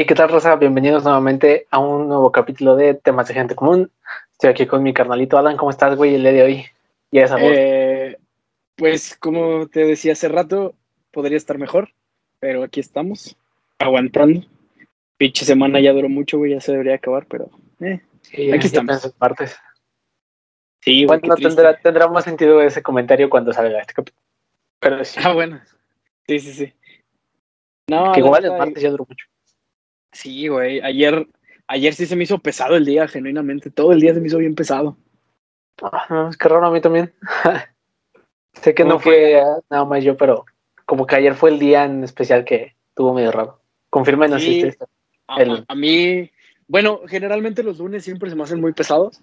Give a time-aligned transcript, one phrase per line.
[0.00, 0.56] ¿Y qué tal, Rosa?
[0.56, 3.90] Bienvenidos nuevamente a un nuevo capítulo de Temas de Gente Común.
[4.32, 5.58] Estoy aquí con mi carnalito Alan.
[5.58, 6.64] ¿Cómo estás, güey, el día de hoy?
[7.10, 8.16] Y esa eh,
[8.76, 10.74] pues, como te decía hace rato,
[11.10, 11.90] podría estar mejor,
[12.38, 13.36] pero aquí estamos,
[13.78, 14.40] aguantando.
[15.18, 18.00] Pinche semana ya duró mucho, güey, ya se debería acabar, pero eh,
[18.54, 19.04] aquí estamos.
[19.04, 19.54] En partes.
[20.80, 24.22] Sí, bueno, tendrá, tendrá más sentido ese comentario cuando salga este capítulo.
[24.78, 25.20] Pero sí.
[25.22, 25.60] Ah, bueno.
[26.26, 26.72] Sí, sí, sí.
[27.86, 29.26] No, que igual el martes ya duró mucho.
[30.12, 30.80] Sí, güey.
[30.80, 31.26] Ayer,
[31.66, 33.70] ayer sí se me hizo pesado el día, genuinamente.
[33.70, 34.96] Todo el día se me hizo bien pesado.
[35.82, 37.12] Ah, no, es que raro a mí también.
[38.54, 40.44] sé que no fue nada más yo, pero
[40.84, 43.60] como que ayer fue el día en especial que tuvo medio raro.
[43.88, 44.70] Confirmen sí,
[45.26, 46.30] a, mí,
[46.66, 49.22] bueno, generalmente los lunes siempre se me hacen muy pesados,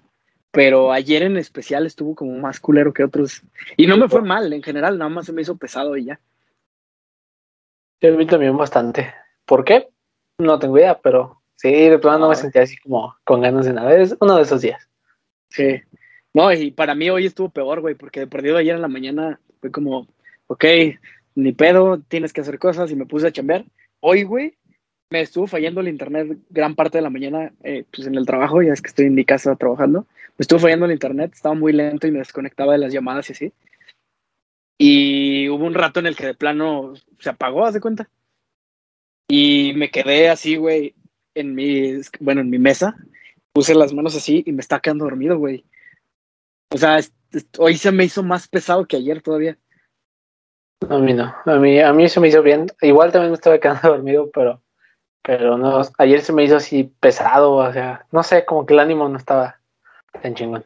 [0.51, 3.43] pero ayer en especial estuvo como más culero que otros.
[3.75, 6.19] Y no me fue mal, en general, nada más se me hizo pesado y ya.
[7.99, 9.13] Sí, a mí también bastante.
[9.45, 9.89] ¿Por qué?
[10.39, 13.73] No tengo idea, pero sí, de pronto no me sentía así como con ganas de
[13.73, 13.95] nada.
[13.95, 14.87] Es uno de esos días.
[15.49, 15.81] Sí.
[16.33, 19.39] No, y para mí hoy estuvo peor, güey, porque de perdido ayer en la mañana
[19.59, 20.07] fue como,
[20.47, 20.65] ok,
[21.35, 23.65] ni pedo, tienes que hacer cosas y me puse a chambear.
[23.99, 24.57] Hoy, güey,
[25.09, 28.61] me estuvo fallando el internet gran parte de la mañana, eh, pues en el trabajo,
[28.61, 30.05] ya es que estoy en mi casa trabajando.
[30.37, 33.33] Me estuvo fallando el internet, estaba muy lento y me desconectaba de las llamadas y
[33.33, 33.53] así.
[34.77, 38.09] Y hubo un rato en el que de plano se apagó, haz de cuenta.
[39.27, 40.95] Y me quedé así, güey,
[41.35, 42.95] en mi, bueno, en mi mesa.
[43.53, 45.65] Puse las manos así y me estaba quedando dormido, güey.
[46.73, 46.99] O sea,
[47.57, 49.57] hoy se me hizo más pesado que ayer todavía.
[50.89, 52.67] A mí no, a mí, a mí se me hizo bien.
[52.81, 54.61] Igual también me estaba quedando dormido, pero,
[55.23, 58.79] pero no, ayer se me hizo así pesado, o sea, no sé, como que el
[58.79, 59.59] ánimo no estaba
[60.21, 60.65] tan chingón.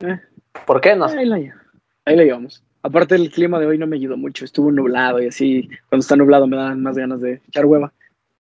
[0.00, 0.20] Eh.
[0.66, 0.94] ¿Por qué?
[0.94, 1.06] No.
[1.06, 2.62] Ahí la, ahí la llevamos.
[2.84, 6.16] Aparte el clima de hoy no me ayudó mucho, estuvo nublado y así, cuando está
[6.16, 7.94] nublado me dan más ganas de echar hueva.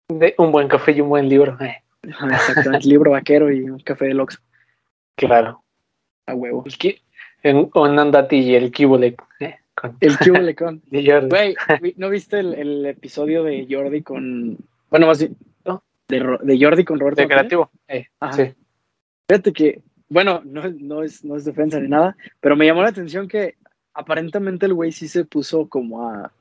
[0.07, 1.55] De un buen café y un buen libro.
[1.61, 1.83] Eh.
[2.01, 4.39] Exactamente, libro vaquero y un café de Oxxo.
[5.17, 5.63] Claro.
[6.25, 6.65] A huevo.
[7.43, 9.15] En, un andati y el kibole.
[9.39, 9.55] Eh,
[9.99, 10.81] el kibole con.
[10.89, 11.55] Güey,
[11.97, 14.57] ¿no viste el, episodio de Jordi con...
[14.89, 15.83] Bueno, más bien, ¿no?
[16.07, 17.21] De, Jordi con Roberto.
[17.21, 17.69] De creativo.
[17.87, 18.51] Eh, Sí.
[19.27, 22.89] Fíjate que, bueno, no, no, es, no es defensa ni nada, pero me llamó la
[22.89, 23.55] atención que
[23.93, 26.31] aparentemente el güey sí se puso como a,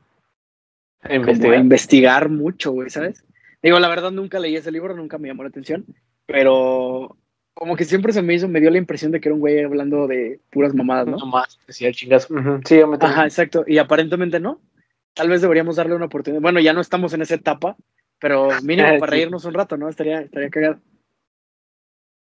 [1.10, 2.28] investigar.
[2.28, 3.24] mucho, güey, ¿sabes?
[3.62, 5.84] Digo, la verdad nunca leí ese libro, nunca me llamó la atención,
[6.26, 7.16] pero
[7.54, 9.62] como que siempre se me hizo, me dio la impresión de que era un güey
[9.62, 11.18] hablando de puras mamadas, ¿no?
[11.26, 12.34] Más, decía el chingazo.
[12.64, 13.64] Sí, yo me Ajá, exacto.
[13.66, 14.60] Y aparentemente no.
[15.14, 16.40] Tal vez deberíamos darle una oportunidad.
[16.40, 17.76] Bueno, ya no estamos en esa etapa,
[18.18, 19.88] pero mínimo para reírnos un rato, ¿no?
[19.88, 20.80] Estaría, estaría cagado.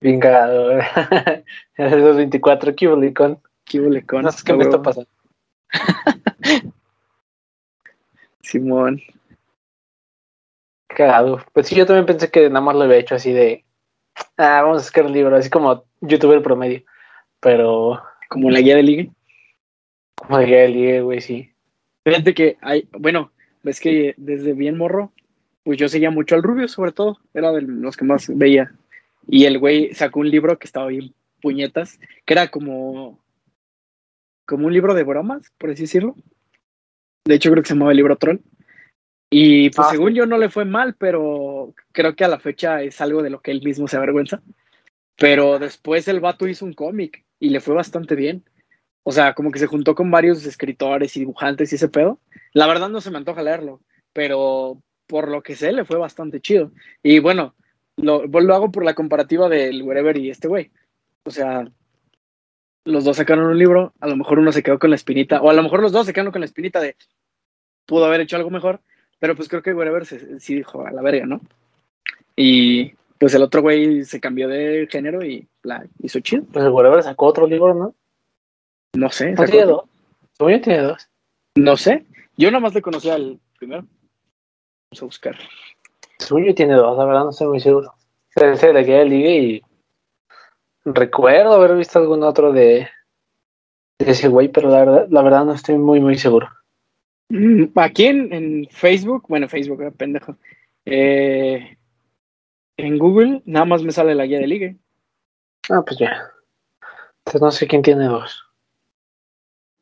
[0.01, 0.79] Bien cagado.
[1.77, 3.39] los 24, ¿qué con?
[3.65, 4.23] ¿Qué con?
[4.23, 5.09] No sé qué me está pasando.
[8.41, 9.01] Simón.
[10.87, 11.43] Cagado.
[11.53, 13.63] Pues sí, yo también pensé que nada más lo había hecho así de.
[14.37, 16.83] Ah, vamos a sacar el libro, así como youtuber promedio.
[17.39, 18.01] Pero.
[18.27, 19.11] Como la guía de ligue.
[20.15, 21.51] Como la guía de ligue, güey, sí.
[22.03, 22.87] Fíjate que hay.
[22.91, 23.31] Bueno,
[23.63, 25.11] ves que desde bien morro,
[25.63, 27.19] pues yo seguía mucho al Rubio, sobre todo.
[27.33, 28.71] Era de los que más veía.
[29.27, 33.19] Y el güey sacó un libro que estaba bien puñetas, que era como
[34.49, 36.15] como un libro de bromas, por así decirlo.
[37.23, 38.39] De hecho, creo que se llamaba el libro Troll.
[39.29, 42.81] Y pues ah, según yo no le fue mal, pero creo que a la fecha
[42.81, 44.41] es algo de lo que él mismo se avergüenza.
[45.17, 48.43] Pero después el vato hizo un cómic y le fue bastante bien.
[49.03, 52.19] O sea, como que se juntó con varios escritores y dibujantes y ese pedo.
[52.53, 53.81] La verdad no se me antoja leerlo,
[54.13, 56.71] pero por lo que sé le fue bastante chido.
[57.03, 57.53] Y bueno,
[57.97, 60.71] lo, lo hago por la comparativa del Wherever y este güey.
[61.23, 61.71] O sea,
[62.85, 65.49] los dos sacaron un libro, a lo mejor uno se quedó con la espinita, o
[65.49, 66.95] a lo mejor los dos se quedaron con la espinita de
[67.85, 68.81] pudo haber hecho algo mejor,
[69.19, 71.41] pero pues creo que Wherever sí dijo a la verga, ¿no?
[72.35, 76.43] Y pues el otro güey se cambió de género y la hizo chido.
[76.51, 77.95] Pues el Wherever sacó otro libro, ¿no?
[78.93, 79.31] No sé.
[79.31, 79.83] ¿No tiene dos?
[80.37, 81.09] tiene dos?
[81.55, 82.05] No sé.
[82.37, 83.81] Yo nada más le conocía al primero.
[83.81, 85.37] Vamos a buscar.
[86.19, 87.93] Suyo tiene dos, la verdad no estoy muy seguro.
[88.29, 89.61] Se le queda el ligue y
[90.85, 92.87] Recuerdo haber visto algún otro de,
[93.99, 96.49] ese güey, pero la verdad, la verdad no estoy muy, muy seguro.
[97.29, 100.37] Mm, aquí en, Facebook, bueno, Facebook, eh, pendejo.
[100.85, 101.77] Eh,
[102.77, 104.77] en Google nada más me sale la guía de ligue.
[105.69, 106.31] Ah, pues ya.
[107.19, 108.43] Entonces no sé quién tiene dos.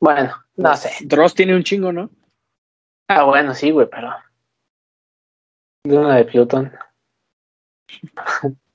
[0.00, 0.90] Bueno, no sé.
[1.06, 2.10] Dross tiene un chingo, ¿no?
[3.08, 4.10] Ah, bueno, sí, güey, pero.
[5.84, 6.72] De una de Pluton.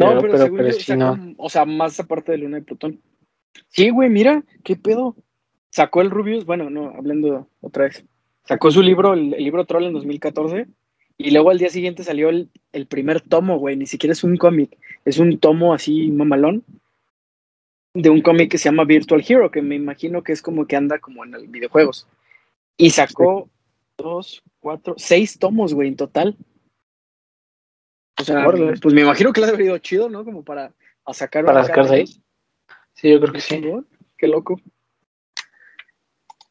[0.00, 3.00] No, pero, según o sea, más aparte de Luna y Plutón.
[3.68, 5.16] Sí, güey, mira, qué pedo.
[5.70, 8.04] Sacó el Rubius, bueno, no, hablando otra vez.
[8.44, 10.66] Sacó su libro, el, libro Troll en 2014,
[11.18, 13.76] Y luego al día siguiente salió el, el primer tomo, güey.
[13.76, 14.76] Ni siquiera es un cómic.
[15.04, 16.64] Es un tomo así mamalón.
[17.94, 20.76] De un cómic que se llama Virtual Hero, que me imagino que es como que
[20.76, 22.06] anda como en el videojuegos.
[22.76, 23.48] Y sacó
[23.98, 26.36] dos, cuatro, seis tomos, güey, en total.
[28.20, 28.74] O sea, Órale.
[28.80, 30.24] pues me imagino que le ha haber ido chido, ¿no?
[30.24, 30.72] Como para
[31.04, 32.20] a sacar Para una sacar cada seis.
[32.94, 33.62] Sí, yo creo que sí.
[34.18, 34.60] Qué loco.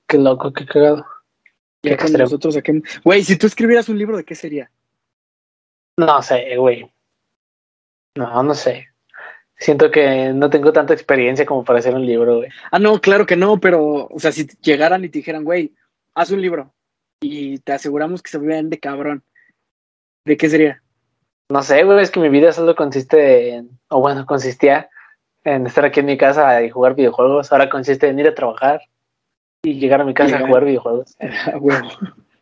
[0.08, 1.06] Qué loco, qué cagado.
[1.84, 2.18] Ya extremo.
[2.18, 2.84] nosotros saquemos.
[3.04, 4.72] Güey, si tú escribieras un libro, ¿de qué sería?
[5.98, 6.92] No sé, güey.
[8.16, 8.88] No, no sé.
[9.56, 12.50] Siento que no tengo tanta experiencia como para hacer un libro, güey.
[12.72, 15.74] Ah, no, claro que no, pero, o sea, si llegaran y te dijeran, güey,
[16.16, 16.74] haz un libro
[17.22, 19.24] y te aseguramos que se vean de cabrón,
[20.26, 20.82] ¿de qué sería?
[21.52, 24.90] No sé, güey, es que mi vida solo consiste en, o bueno, consistía
[25.44, 27.52] en estar aquí en mi casa y jugar videojuegos.
[27.52, 28.82] Ahora consiste en ir a trabajar
[29.64, 30.44] y llegar a mi casa Llegar.
[30.44, 31.16] a jugar videojuegos.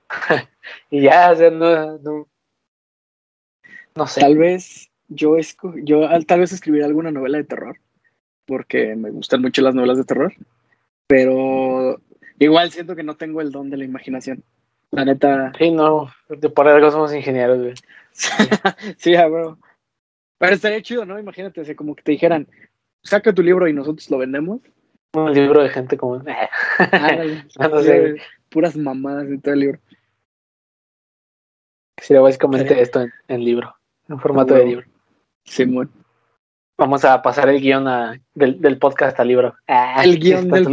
[0.10, 0.44] Ah.
[0.90, 2.28] Y ya, o sea, no, no,
[3.96, 4.22] no sé.
[4.22, 7.78] Tal vez yo, esco yo al- tal vez escribiré alguna novela de terror,
[8.46, 10.34] porque me gustan mucho las novelas de terror,
[11.08, 12.00] pero
[12.40, 14.44] igual siento que no tengo el don de la imaginación.
[14.92, 17.74] La neta, Sí, no, de por algo somos ingenieros, güey.
[18.98, 19.58] sí, ah, huevo.
[20.40, 21.20] Pero estaría chido, ¿no?
[21.20, 22.48] Imagínate, sea, como que te dijeran,
[23.04, 24.62] saca tu libro y nosotros lo vendemos.
[25.14, 26.16] Un libro de gente como...
[26.16, 27.46] Ándale.
[27.60, 28.18] no sé.
[28.50, 29.80] Puras mamadas de todo el libro.
[32.00, 33.76] Sería básicamente esto en, en libro,
[34.08, 34.64] en formato Huevo.
[34.66, 34.88] de libro.
[35.44, 35.92] Simón.
[36.78, 39.56] Vamos a pasar el guion a- del, del podcast al libro.
[39.68, 40.68] Ah, El guion si del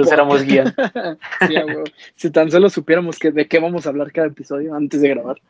[0.46, 0.75] guion.
[1.49, 1.85] Sí, a huevo.
[2.14, 5.41] Si tan solo supiéramos que de qué vamos a hablar cada episodio antes de grabar.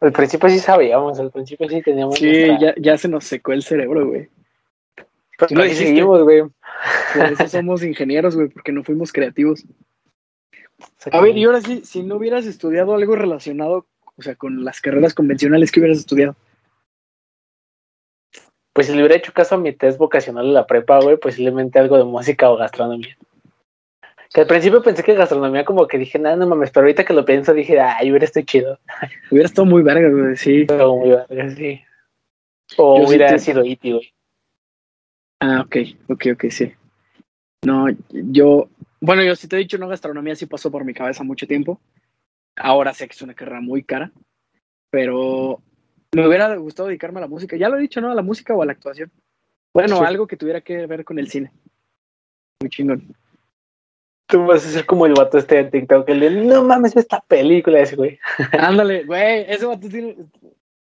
[0.00, 2.16] Al principio sí sabíamos, al principio sí teníamos.
[2.16, 4.28] Sí, nuestra- ya, ya se nos secó el cerebro, güey.
[5.38, 5.86] Pero dijiste.
[5.86, 6.42] seguimos, güey.
[6.42, 9.64] Por eso somos ingenieros, güey, porque no fuimos creativos.
[11.10, 13.86] A ver, y ahora sí, si no hubieras estudiado algo relacionado,
[14.16, 16.36] o sea, con las carreras convencionales que hubieras estudiado.
[18.72, 21.78] Pues si le hubiera hecho caso a mi test vocacional en la prepa, güey, posiblemente
[21.80, 23.16] algo de música o gastronomía.
[24.32, 27.14] Que al principio pensé que gastronomía como que dije, nada, no mames, pero ahorita que
[27.14, 28.78] lo pienso dije, ay, hubiera estado chido.
[29.30, 30.64] Hubiera estado muy verga, güey, sí.
[30.66, 31.80] Pero muy verga, sí.
[32.76, 34.12] O Yo sí hubiera te- sido iti, güey.
[35.40, 35.76] Ah, ok,
[36.08, 36.72] ok, ok, sí.
[37.64, 38.68] No, yo,
[39.00, 41.80] bueno, yo si te he dicho, no, gastronomía sí pasó por mi cabeza mucho tiempo.
[42.56, 44.10] Ahora sé que es una carrera muy cara,
[44.90, 45.60] pero
[46.12, 47.56] me hubiera gustado dedicarme a la música.
[47.56, 48.10] Ya lo he dicho, ¿no?
[48.10, 49.10] A la música o a la actuación.
[49.72, 50.04] Bueno, Sí.
[50.04, 51.50] algo que tuviera que ver con el cine.
[52.60, 53.14] Muy chingón.
[54.28, 57.20] Tú vas a ser como el vato este de TikTok, el de, no mames, esta
[57.26, 58.18] película ese, güey.
[58.52, 60.16] Ándale, güey, ese vato tiene,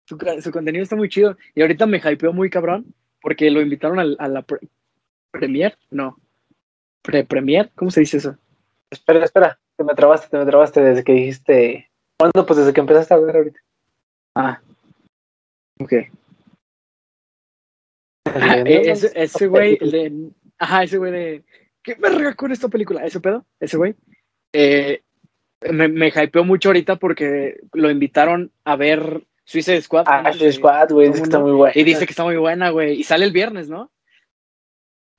[0.08, 1.36] su, su contenido está muy chido.
[1.54, 4.62] Y ahorita me hypeó muy cabrón, porque lo invitaron al- a, la pre-
[5.32, 6.18] premier, no,
[7.02, 8.38] pre-premier, ¿cómo se dice eso?
[8.90, 11.90] Espera, espera, te me trabaste, te me trabaste desde que dijiste.
[12.18, 12.46] ¿Cuándo?
[12.46, 13.60] Pues desde que empezaste a hablar ahorita.
[14.36, 14.62] Ah,
[15.82, 15.94] ok.
[18.26, 18.32] "No
[18.66, 20.04] e- ese, ese güey, el película".
[20.04, 20.32] de.
[20.60, 21.44] Ajá, ese güey de.
[21.84, 23.04] ¿Qué verga con esta película?
[23.06, 23.96] Ese pedo, ese güey.
[24.54, 25.02] Eh,
[25.72, 30.06] me, me hypeó mucho ahorita porque lo invitaron a ver Suicide Squad.
[30.08, 31.74] Ah, antes Ashley de- Squad, güey, dice que está muy bueno.
[31.76, 33.00] Y dice que está muy buena, güey.
[33.00, 33.92] Y sale el viernes, ¿no?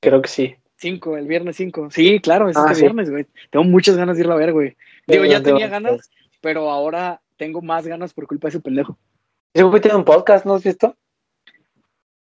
[0.00, 0.54] Creo que sí.
[0.76, 1.88] 5, el viernes 5.
[1.90, 2.80] Sí, claro, es Ah, este sí.
[2.82, 3.26] viernes, güey.
[3.50, 4.76] Tengo muchas ganas de irla a ver, güey.
[5.06, 8.98] Digo, ya ¿Dónde tenía ganas, pero ahora tengo más ganas por culpa de ese pendejo.
[9.54, 10.96] Ese güey tiene un podcast, ¿no has visto?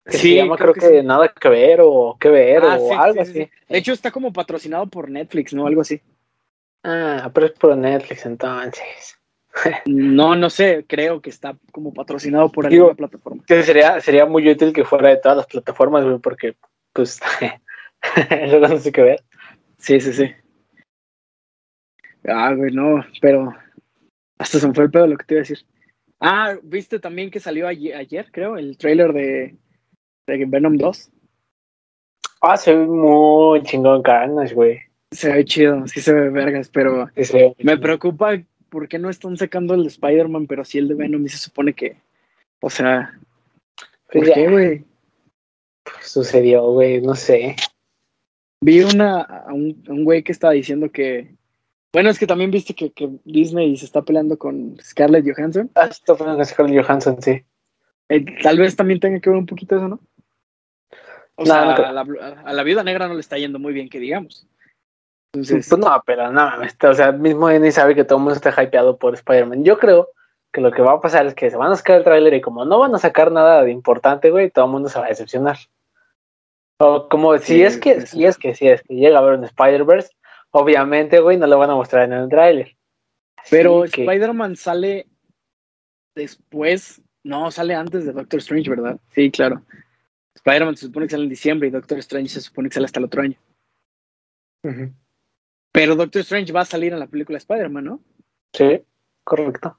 [0.05, 1.05] Que Sí, se llama, creo creo, que que, sí.
[1.07, 3.33] Nada que ver o que ver Ah, o sí, algo sí, así.
[3.33, 3.49] sí.
[3.69, 5.65] De hecho, está como patrocinado por Netflix, ¿no?
[5.65, 6.01] Algo así.
[6.83, 9.17] Ah, pero es por Netflix entonces.
[9.85, 13.43] No, no sé, creo que está como patrocinado por Digo- alguna plataforma.
[13.45, 16.55] Que sería, sería muy útil que fuera de todas las plataformas, güey, porque,
[16.91, 17.19] pues,
[18.49, 19.23] luego no sé qué ver.
[19.77, 20.31] Sí, sí, sí.
[22.27, 23.53] Ah, güey, no, pero
[24.37, 25.59] hasta se me fue el pedo lo que te iba a decir.
[26.19, 29.55] Ah, viste también que salió ayer, ayer creo, el trailer de,
[30.27, 31.11] de Venom 2.
[32.41, 34.79] Ah, se ve muy chingón Carnage, güey.
[35.11, 38.87] Se ve chido, sí se ve vergas, pero Sí, se ve muy me preocupa por
[38.87, 41.73] qué no están sacando el de Spider-Man, pero sí el de Venom y se supone
[41.73, 41.97] que,
[42.59, 43.17] o sea,
[44.11, 44.85] ¿por Pues ya, qué, güey?
[46.01, 47.55] sucedió, güey, no sé.
[48.61, 51.35] Vi una, a un, a un güey que estaba diciendo que,
[51.91, 55.69] bueno, es que también viste que, que Disney se está peleando con Scarlett Johansson.
[55.75, 57.43] Ah, está poniendo con Scarlett Johansson, sí.
[58.09, 59.99] Eh, tal vez también tenga que ver un poquito eso, ¿no?
[61.35, 62.01] O No, sea, no a, la,
[62.45, 64.47] a la viuda negra no le está yendo muy bien, que digamos.
[65.33, 66.75] Entonces, Pues no, pero no mames.
[66.83, 69.63] O sea, mismo Disney sabe que todo el mundo está hypeado por Spider-Man.
[69.63, 70.09] Yo creo
[70.53, 72.41] que lo que va a pasar es que se van a sacar el tráiler y
[72.41, 75.09] como no van a sacar nada de importante, güey, todo el mundo se va a
[75.09, 75.57] decepcionar.
[76.79, 79.39] O como si Sí, es que, si es que, si es que llega a haber
[79.39, 80.11] un Spider-Verse,
[80.51, 82.75] obviamente, güey, no lo van a mostrar en el tráiler.
[83.49, 85.07] pero que- Spider-Man sale
[86.15, 88.97] después, no, sale antes de Doctor Strange, ¿verdad?
[89.15, 89.63] Sí, claro.
[90.45, 92.99] Spider-Man se supone que sale en diciembre y Doctor Strange se supone que sale hasta
[92.99, 93.37] el otro año.
[95.71, 97.99] Pero Doctor Strange va a salir en la película Spider-Man, ¿no?
[98.51, 98.81] Sí,
[99.23, 99.77] correcto.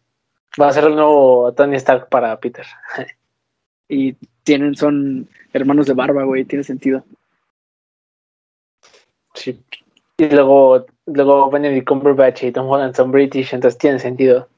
[0.60, 2.66] Va a ser el nuevo Tony Stark para Peter.
[3.88, 7.04] y tienen, son hermanos de barba, güey, tiene sentido.
[9.34, 9.62] Sí.
[10.16, 14.48] Y luego, luego Benedict Cumberbatch y Tom Holland son British, entonces tiene sentido.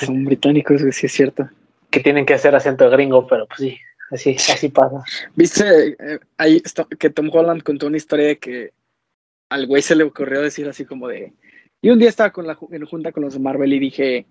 [0.00, 1.48] Son británicos, sí es cierto.
[1.90, 3.78] Que tienen que hacer acento gringo, pero pues sí,
[4.10, 5.04] así, así pasa.
[5.34, 6.62] ¿Viste eh, ahí
[6.98, 8.72] que Tom Holland contó una historia de que
[9.50, 11.32] al güey se le ocurrió decir así como de...
[11.80, 14.26] Y un día estaba con la en junta con los de Marvel y dije,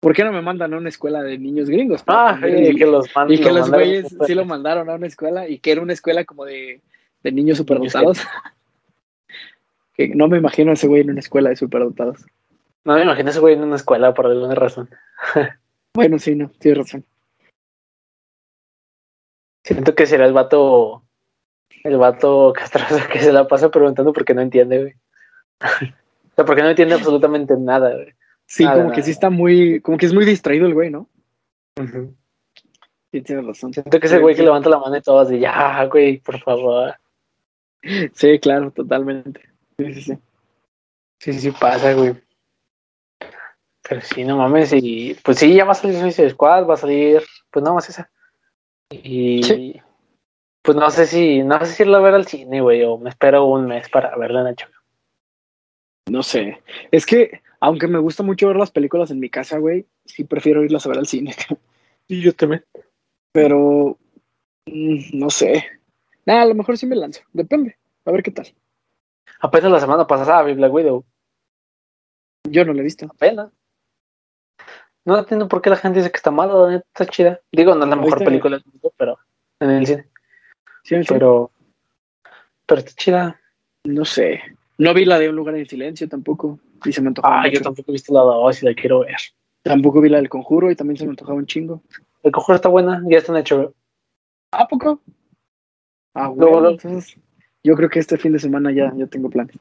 [0.00, 2.02] ¿por qué no me mandan a una escuela de niños gringos?
[2.06, 5.58] Ah, y, que los, y que los güeyes sí lo mandaron a una escuela y
[5.58, 6.80] que era una escuela como de,
[7.22, 8.18] de niños superdotados.
[9.96, 12.24] que no me imagino a ese güey en una escuela de superdotados.
[12.84, 14.90] No me imagino a ese güey en una escuela por alguna razón.
[15.94, 17.04] bueno, sí, no, tienes razón.
[19.64, 21.02] Siento que será el vato,
[21.84, 24.94] el vato castroso que se la pasa preguntando porque no entiende, güey.
[26.30, 28.14] o sea, porque no entiende absolutamente nada, güey.
[28.46, 31.08] Sí, como que sí está muy, como que es muy distraído el güey, ¿no?
[33.10, 33.72] Sí, tienes razón.
[33.72, 36.94] Siento que ese güey que levanta la mano y todo así, ya, güey, por favor.
[38.14, 39.40] Sí, claro, totalmente.
[39.76, 40.18] Sí, sí, sí.
[41.18, 42.14] Sí, sí pasa, güey.
[43.88, 46.76] Pero sí, no mames, y pues sí, ya va a salir Suicide Squad, va a
[46.76, 48.08] salir, pues nada más esa.
[48.92, 49.80] Y
[50.62, 53.10] pues no sé si, no sé si irlo a ver al cine, güey, o me
[53.10, 54.72] espero un mes para verla en HBO.
[56.10, 56.62] No sé.
[56.90, 60.62] Es que, aunque me gusta mucho ver las películas en mi casa, güey, sí prefiero
[60.62, 61.34] irlas a ver al cine.
[62.08, 62.64] Y yo también.
[63.32, 63.96] Pero,
[64.66, 65.64] mm, no sé.
[66.26, 67.22] Nada, a lo mejor sí me lanzo.
[67.32, 67.78] Depende.
[68.04, 68.52] A ver qué tal.
[69.40, 71.04] Apenas la semana pasada vi Black Widow.
[72.50, 73.06] Yo no la he visto.
[73.06, 73.52] Apenas.
[75.04, 77.40] No entiendo por qué la gente dice que está mala, está chida.
[77.50, 79.18] Digo, no es la mejor película del mundo, pero
[79.60, 80.08] en el cine.
[80.84, 81.50] Sí, pero,
[82.66, 83.40] pero está chida.
[83.84, 84.40] No sé.
[84.78, 86.58] No vi la de Un lugar en silencio tampoco.
[86.84, 87.42] Y se me antojaba.
[87.42, 89.16] Ah, yo tampoco he visto la de dos y la quiero ver.
[89.62, 91.82] Tampoco vi la del conjuro y también se me antojaba un chingo.
[92.22, 93.74] El conjuro está buena, ya está en hecho.
[94.52, 95.00] ¿A poco?
[96.14, 96.70] Ah, bueno.
[96.70, 97.16] Entonces,
[97.62, 99.56] yo creo que este fin de semana ya, ya tengo planes.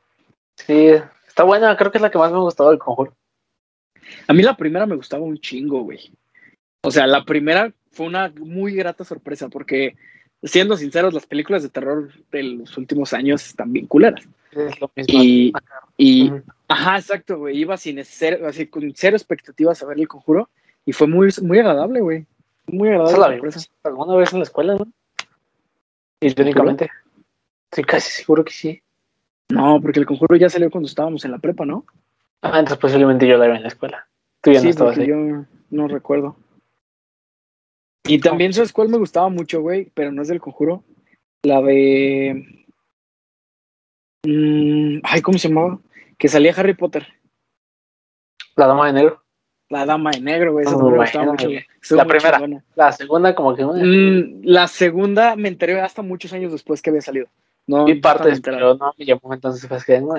[0.55, 0.89] Sí,
[1.27, 3.13] está buena, creo que es la que más me ha gustado del conjuro.
[4.27, 6.11] A mí la primera me gustaba un chingo, güey.
[6.81, 9.95] O sea, la primera fue una muy grata sorpresa porque,
[10.43, 14.27] siendo sinceros, las películas de terror de los últimos años están bien culeras.
[14.51, 15.23] Es lo mismo.
[15.23, 15.53] Y,
[15.97, 16.31] y
[16.67, 17.57] ajá, exacto, güey.
[17.57, 20.49] Iba sin cero, así, con cero expectativas a ver el conjuro
[20.85, 22.25] y fue muy, muy agradable, güey.
[22.67, 23.37] Muy agradable.
[23.37, 23.69] sorpresa.
[23.83, 24.87] ¿Alguna vez en la escuela, no?
[26.19, 26.89] Y técnicamente.
[27.71, 28.81] Estoy casi seguro que sí.
[29.49, 31.85] No, porque el conjuro ya salió cuando estábamos en la prepa, ¿no?
[32.41, 34.07] Ah, entonces posiblemente yo la vi en la escuela.
[34.41, 35.07] Tú ya sí, no estabas ahí.
[35.07, 36.35] Yo no recuerdo.
[38.03, 39.91] Y también, ¿sabes cuál me gustaba mucho, güey?
[39.93, 40.83] Pero no es del conjuro.
[41.43, 42.65] La de.
[44.25, 45.79] Mm, ay, ¿cómo se llamaba?
[46.17, 47.07] Que salía Harry Potter.
[48.55, 49.23] La dama de negro.
[49.69, 50.65] La dama de negro, güey.
[50.65, 51.45] Esa Muy me buena, gustaba mucho.
[51.45, 51.55] güey.
[51.57, 51.67] güey.
[51.81, 52.41] Estuvo La primera.
[52.75, 53.65] La segunda, como que.
[53.65, 57.27] Mm, la segunda me enteré hasta muchos años después que había salido.
[57.67, 58.77] No, partes, enterado.
[58.77, 59.67] pero no me llamó entonces.
[59.67, 60.15] Pues, que, no,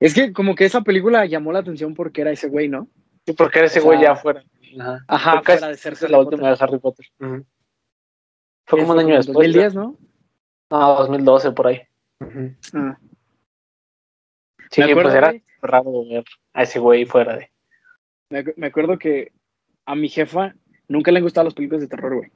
[0.00, 2.88] Es que como que esa película llamó la atención porque era ese güey, ¿no?
[3.26, 4.42] Sí, porque ese O güey ya fuera.
[4.78, 5.04] Ajá.
[5.06, 6.58] Ajá, fuera de ser la Harry última Potter.
[6.58, 7.06] de Harry Potter.
[8.66, 9.34] Fue ¿Qué como un año después.
[9.34, 9.98] 2010, ¿no?
[10.70, 11.82] No, 2012 por ahí.
[12.20, 12.54] Ujú.
[12.74, 12.98] Ah.
[14.70, 17.50] Sí, Me acuerdo, pues era raro ver a ese güey fuera de.
[18.30, 19.32] Me, me acuerdo que
[19.84, 20.54] a mi jefa
[20.88, 22.30] nunca le han gustado las películas de terror, güey.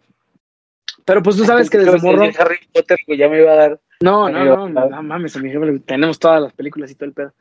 [1.05, 2.25] Pero pues tú sabes que desde morro.
[2.25, 3.81] el Harry Potter, güey, ya me iba a dar.
[4.01, 7.07] No, no, no, no, mames, a mi jefa le tenemos todas las películas y todo
[7.07, 7.33] el pedo.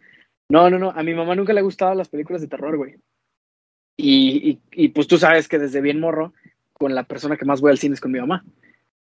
[0.50, 2.96] No, no, no, a mi mamá nunca le gustaban las películas de terror, güey.
[3.98, 6.34] Y, y, y, pues tú sabes que desde bien morro,
[6.74, 8.44] con la persona que más voy al cine es con mi mamá.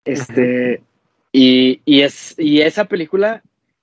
[0.05, 0.83] Este,
[1.31, 3.41] y, y, es, y esa película,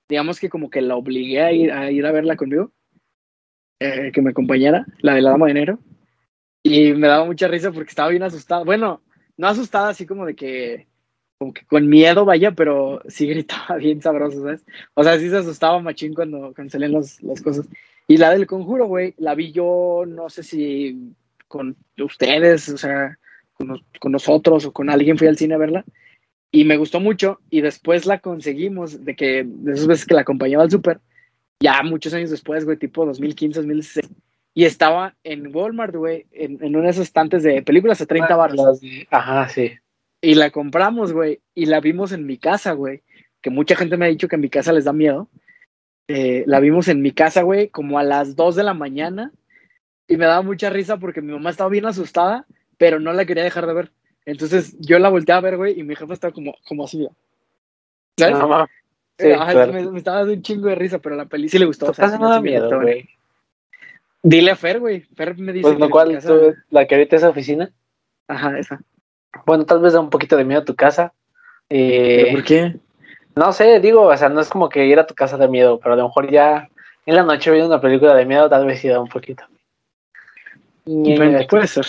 [0.08, 2.72] digamos que como que la obligué a ir a, ir a verla conmigo,
[3.80, 5.78] eh, que me acompañara, la de la dama de enero.
[6.62, 8.64] Y me daba mucha risa porque estaba bien asustada.
[8.64, 9.02] Bueno,
[9.38, 10.86] no asustada así como de que,
[11.40, 14.62] como que con miedo, vaya, pero sí gritaba bien sabroso, ¿sabes?
[14.92, 17.66] O sea, sí se asustaba machín cuando cancelé las, las cosas.
[18.06, 21.14] Y la del conjuro, güey, la vi yo, no sé si
[21.48, 23.18] con ustedes, o sea,
[23.54, 25.84] con, con nosotros o con alguien fui al cine a verla.
[26.52, 27.40] Y me gustó mucho.
[27.48, 31.00] Y después la conseguimos, de que de esas veces que la acompañaba al súper,
[31.60, 34.10] ya muchos años después, güey, tipo 2015, 2016.
[34.52, 38.36] Y estaba en Walmart, güey, en, en uno de esos estantes de películas a 30
[38.36, 38.56] baros.
[38.56, 39.70] Las de- Ajá, sí.
[40.20, 43.02] Y la compramos, güey, y la vimos en mi casa, güey.
[43.40, 45.28] Que mucha gente me ha dicho que en mi casa les da miedo.
[46.08, 49.32] Eh, la vimos en mi casa, güey, como a las 2 de la mañana.
[50.08, 52.46] Y me daba mucha risa porque mi mamá estaba bien asustada,
[52.76, 53.92] pero no la quería dejar de ver.
[54.26, 57.08] Entonces yo la volteé a ver, güey, y mi jefa estaba como, como así.
[58.18, 58.38] ¿Sabes?
[58.38, 58.66] No.
[59.18, 59.72] Sí, Ajá, claro.
[59.72, 61.90] me, me estaba dando un chingo de risa, pero la peli sí le gustó.
[61.90, 63.08] O sea, no da miedo, güey.
[64.22, 65.02] Dile a Fer, güey.
[65.14, 67.70] Fer me dice Pues ¿Tú- la que ahorita es oficina.
[68.28, 68.80] Ajá, esa.
[69.46, 71.12] Bueno, tal vez da un poquito de miedo a tu casa.
[71.68, 72.76] Eh, ¿Pero por qué?
[73.36, 75.78] no sé, digo, o sea, no es como que ir a tu casa de miedo,
[75.80, 76.68] pero a lo mejor ya
[77.06, 79.44] en la noche viendo una película de miedo, tal vez sí da un poquito.
[80.84, 81.86] Bueno, puede ser.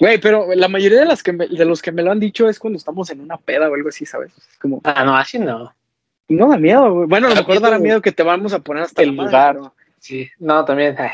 [0.00, 2.48] Güey, pero la mayoría de, las que me- de los que me lo han dicho
[2.48, 4.32] es cuando estamos en una peda o algo así, ¿sabes?
[4.36, 5.72] Es como, Ah, no, así no.
[6.28, 7.08] no da miedo, güey.
[7.08, 9.16] Bueno, a lo Da mejor miedo dará miedo que te vamos a poner hasta el
[9.16, 9.58] lugar.
[9.98, 10.96] Sí, no, también.
[10.98, 11.12] eh,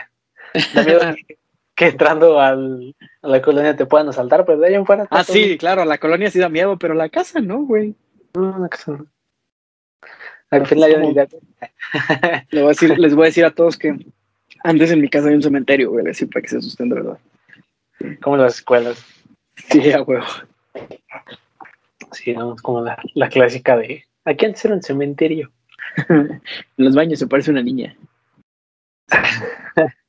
[0.74, 1.00] Da miedo
[1.74, 2.94] que entrando al,
[3.24, 5.06] a la colonia te puedan asaltar, pero de ahí en fuera.
[5.10, 7.82] Ah, sí, claro, la colonia sí da miedo, pero la casa no, güey.
[7.82, 7.96] bien.
[8.34, 9.08] No, no, que son-
[10.50, 11.12] Al fin la Es como-
[12.50, 13.96] Les voy, a decir, les voy a decir a todos que
[14.62, 17.18] antes en mi casa hay un cementerio, güey, así para que se asusten de verdad.
[18.22, 19.02] como las escuelas.
[19.70, 20.24] Sí, a huevo.
[22.12, 25.50] Sí, no, es como la, la clásica de aquí antes era un cementerio.
[26.08, 26.40] En
[26.76, 27.96] los baños se parece una niña.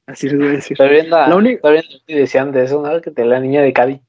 [0.08, 0.78] Así les voy a decir.
[0.78, 1.70] Todavía en la, única-
[2.08, 3.02] decían de eso, ¿no?
[3.02, 4.02] Que de la niña de Cali.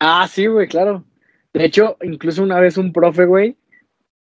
[0.00, 1.04] Ah, sí, güey, claro.
[1.52, 3.56] De hecho, incluso una vez un profe, güey,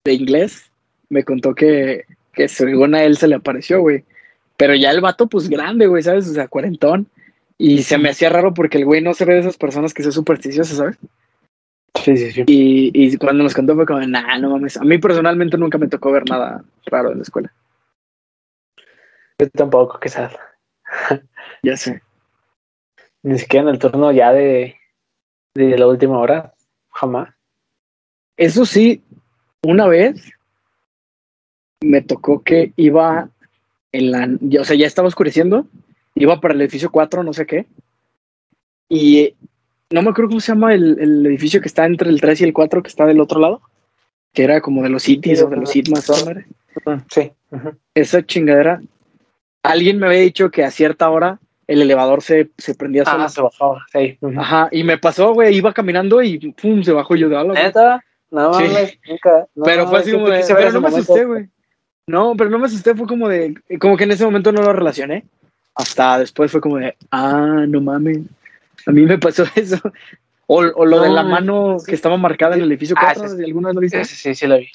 [0.04, 0.72] de inglés,
[1.10, 4.06] me contó que, que según a él se le apareció, güey.
[4.56, 6.28] Pero ya el vato, pues grande, güey, ¿sabes?
[6.30, 7.08] O sea, cuarentón.
[7.60, 10.04] Y se me hacía raro porque el güey no se ve de esas personas que
[10.04, 10.98] son supersticiosas, ¿sabes?
[12.04, 12.44] Sí, sí, sí.
[12.48, 14.78] Y, y cuando nos contó fue como, nah, no mames.
[14.78, 17.52] A mí personalmente nunca me tocó ver nada raro en la escuela.
[19.40, 20.34] Yo tampoco, quizás.
[21.64, 22.02] Ya sé.
[23.24, 24.76] Ni siquiera en el turno ya de,
[25.56, 26.54] de la última hora.
[26.92, 27.30] Jamás.
[28.38, 29.02] Eso sí,
[29.64, 30.32] una vez
[31.82, 33.30] me tocó que iba
[33.92, 34.30] en la,
[34.62, 35.68] o sea, ya estaba oscureciendo,
[36.16, 37.66] iba para el edificio 4, no sé qué,
[38.90, 39.36] y
[39.90, 42.44] no me acuerdo cómo se llama el, el edificio que está entre el 3 y
[42.46, 43.62] el 4, que está del otro lado,
[44.34, 46.12] que era como de los cities o de los sitmas.
[47.10, 47.32] Sí.
[47.96, 48.82] esa chingadera,
[49.72, 53.24] alguien me había dicho que a cierta hora el elevador se, se prendía solo.
[53.24, 53.86] Ah, se bajaba.
[53.92, 54.18] Sí.
[54.38, 57.62] Ajá, y me pasó, güey, iba caminando y pum, se bajó yo de güey.
[57.64, 58.04] ¿Neta?
[58.32, 58.64] No, Sí.
[58.64, 59.48] mames, nunca.
[59.56, 60.98] No, pero fue así como de, pero no me momento.
[61.14, 61.50] asusté, güey.
[62.08, 64.72] No, pero no me asusté, fue como de, como que en ese momento no lo
[64.74, 65.26] relacioné.
[65.76, 68.20] Hasta después fue como de, ah, no mames.
[68.86, 69.78] A mí me pasó eso.
[70.46, 73.24] O, o lo de la No, mano que estaba marcada en el edificio Ah, 4,
[73.24, 73.38] sí, sí.
[73.38, 74.06] ¿de alguna vez lo viste?
[74.06, 74.70] Sí, sí, sí, lo vi.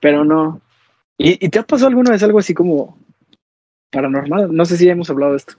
[0.00, 0.60] Pero no.
[1.16, 2.98] ¿Y, ¿Y te ha pasado alguna vez algo así como
[3.90, 4.54] paranormal?
[4.54, 5.54] No sé si hemos hablado de esto.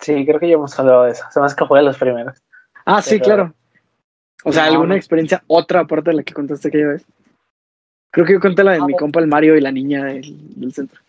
[0.00, 1.24] Sí, creo que ya hemos hablado de eso.
[1.30, 2.42] Se me hace que fue de los primeros.
[2.84, 3.54] Ah, sí, claro.
[4.44, 4.94] O sea, No, ¿alguna no.
[4.96, 7.06] experiencia otra aparte de la que contaste aquella vez?
[8.10, 8.86] Creo que yo conté la de No.
[8.86, 11.00] mi compa el Mario y la niña del, del centro.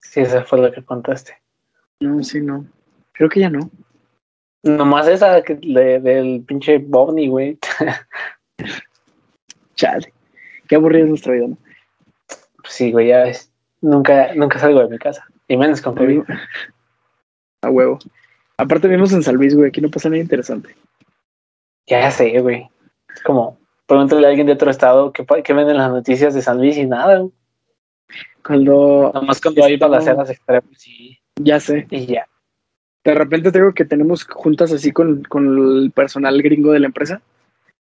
[0.00, 1.40] Sí, esa fue lo que contaste.
[2.00, 2.66] No, sí, no.
[3.12, 3.70] Creo que ya no.
[4.62, 7.58] Nomás esa que de- del pinche Bovni, güey.
[9.76, 10.12] Chale.
[10.68, 11.58] Qué aburrido es nuestra vida, ¿no?
[12.58, 13.50] Pues sí, güey, ya ves.
[13.86, 15.24] Nunca, nunca salgo de mi casa.
[15.46, 16.22] Y menos con COVID.
[17.62, 18.00] A huevo.
[18.58, 19.68] Aparte vimos en San Luis, güey.
[19.68, 20.74] Aquí no pasa nada interesante.
[21.86, 22.68] Ya sé, güey.
[23.14, 26.58] Es como, pregúntale a alguien de otro estado que, que venden las noticias de San
[26.58, 27.18] Luis y nada.
[27.18, 27.32] güey.
[28.44, 29.12] Cuando...
[29.14, 31.86] Nomás cuando hay balaceras extremas y, Ya sé.
[31.90, 32.26] y ya.
[33.04, 35.46] De repente tengo que tenemos juntas así con, con
[35.84, 37.22] el personal gringo de la empresa.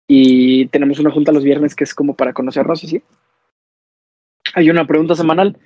[0.06, 3.02] Y tenemos una junta los viernes que es como para conocernos y sí.
[4.54, 5.56] Hay una pregunta semanal.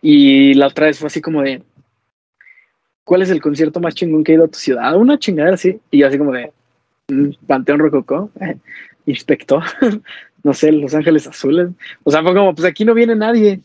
[0.00, 1.62] Y la otra vez fue así como de
[3.04, 4.96] ¿Cuál es el concierto más chingón que ha ido a tu ciudad?
[4.96, 5.78] Una chingadera así.
[5.90, 6.52] Y yo así como de
[7.08, 8.30] mm, Panteón Rococó,
[9.06, 9.62] Inspector,
[10.42, 11.68] no sé, Los Ángeles Azules.
[12.02, 13.60] O sea, fue como, pues aquí no viene nadie.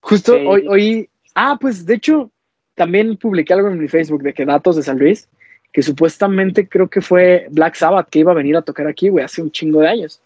[0.00, 0.44] Justo Sí.
[0.46, 2.30] hoy, hoy, ah, pues de hecho,
[2.74, 5.28] también publiqué algo en mi Facebook de que datos de San Luis,
[5.70, 9.24] que supuestamente creo que fue Black Sabbath que iba a venir a tocar aquí, güey,
[9.24, 10.20] hace un chingo de años.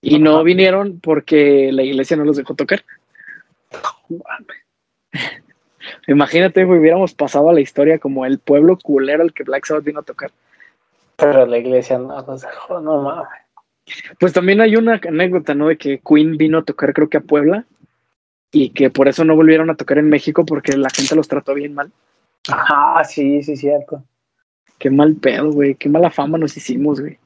[0.00, 2.84] Y no vinieron porque la iglesia no los dejó tocar.
[6.06, 9.84] Imagínate, güey, hubiéramos pasado a la historia como el pueblo culero al que Black Sabbath
[9.84, 10.30] vino a tocar.
[11.16, 13.28] Pero la iglesia no nos dejó, no mames.
[14.20, 15.68] Pues también hay una anécdota, ¿no?
[15.68, 17.64] De que Queen vino a tocar, creo que a Puebla,
[18.52, 21.54] y que por eso no volvieron a tocar en México porque la gente los trató
[21.54, 21.92] bien mal.
[22.50, 24.02] Ah, sí, sí, cierto.
[24.78, 25.74] Qué mal pedo, güey.
[25.74, 27.18] Qué mala fama nos hicimos, güey.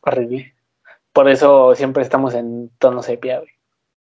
[0.00, 0.54] Horrible.
[1.12, 3.50] Por eso siempre estamos en tono sepia, güey.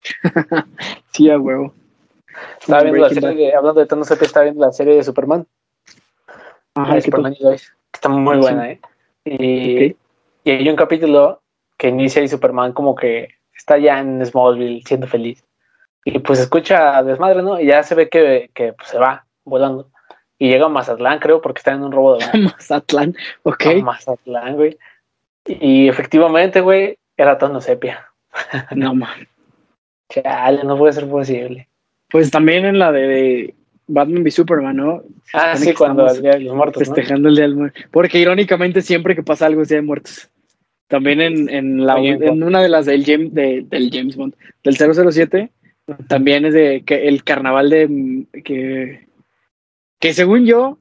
[1.12, 1.74] Sí, a huevo.
[2.60, 5.46] Estaba viendo la serie, de- hablando de tono sepia, estaba viendo la serie de Superman.
[6.76, 7.02] Ajá, de.
[7.02, 8.42] Superman y Lois, que está muy Sí.
[8.42, 8.80] buena, ¿eh?
[9.26, 9.96] Y,
[10.44, 11.42] y hay un capítulo
[11.78, 15.44] que inicia y Superman como que está ya en Smallville siendo feliz.
[16.06, 17.60] Y pues escucha desmadre, ¿no?
[17.60, 19.90] Y ya se ve que, que pues, se va volando.
[20.38, 22.26] y llega a Mazatlán, creo, porque está en un robo de.
[22.58, 23.66] Mazatlán, ok.
[23.66, 24.78] A Mazatlán, güey.
[25.46, 28.08] Y efectivamente, güey, era tono sepia.
[28.72, 29.28] No, man.
[30.10, 31.68] Chale, no puede ser posible.
[32.10, 33.54] Pues también en la de
[33.88, 35.04] Batman v Superman, ¿no?
[35.34, 36.96] Ah, sí, cuando el Día de los Muertos, ¿no?
[36.96, 37.80] Festejando el Día del Muerto.
[37.92, 40.30] Porque irónicamente siempre que pasa algo es Día de Muertos.
[40.88, 44.76] También en, en, la, en una de las del James, de- del James Bond, del
[44.76, 45.52] 007,
[46.08, 49.08] también es de que el carnaval de que,
[50.00, 50.80] que según yo,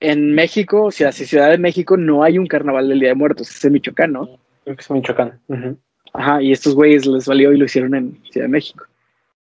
[0.00, 3.14] en México, o sea, si Ciudad de México no hay un carnaval del Día de
[3.14, 4.38] Muertos, es en Michoacán, ¿no?
[4.64, 5.38] Creo que es Michoacán.
[5.48, 5.76] Ujú.
[6.12, 8.84] Ajá, y estos güeyes les valió y lo hicieron en Ciudad de México.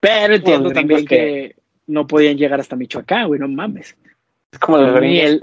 [0.04, 1.56] Pero entiendo también que...
[1.86, 3.96] no podían llegar hasta Michoacán, güey, no mames.
[4.52, 5.40] Es como los gringos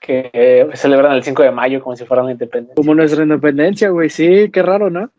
[0.00, 2.74] que eh, celebran el 5 de mayo como si fueran la independencia.
[2.76, 5.10] como nuestra independencia, güey, sí, qué raro, ¿no?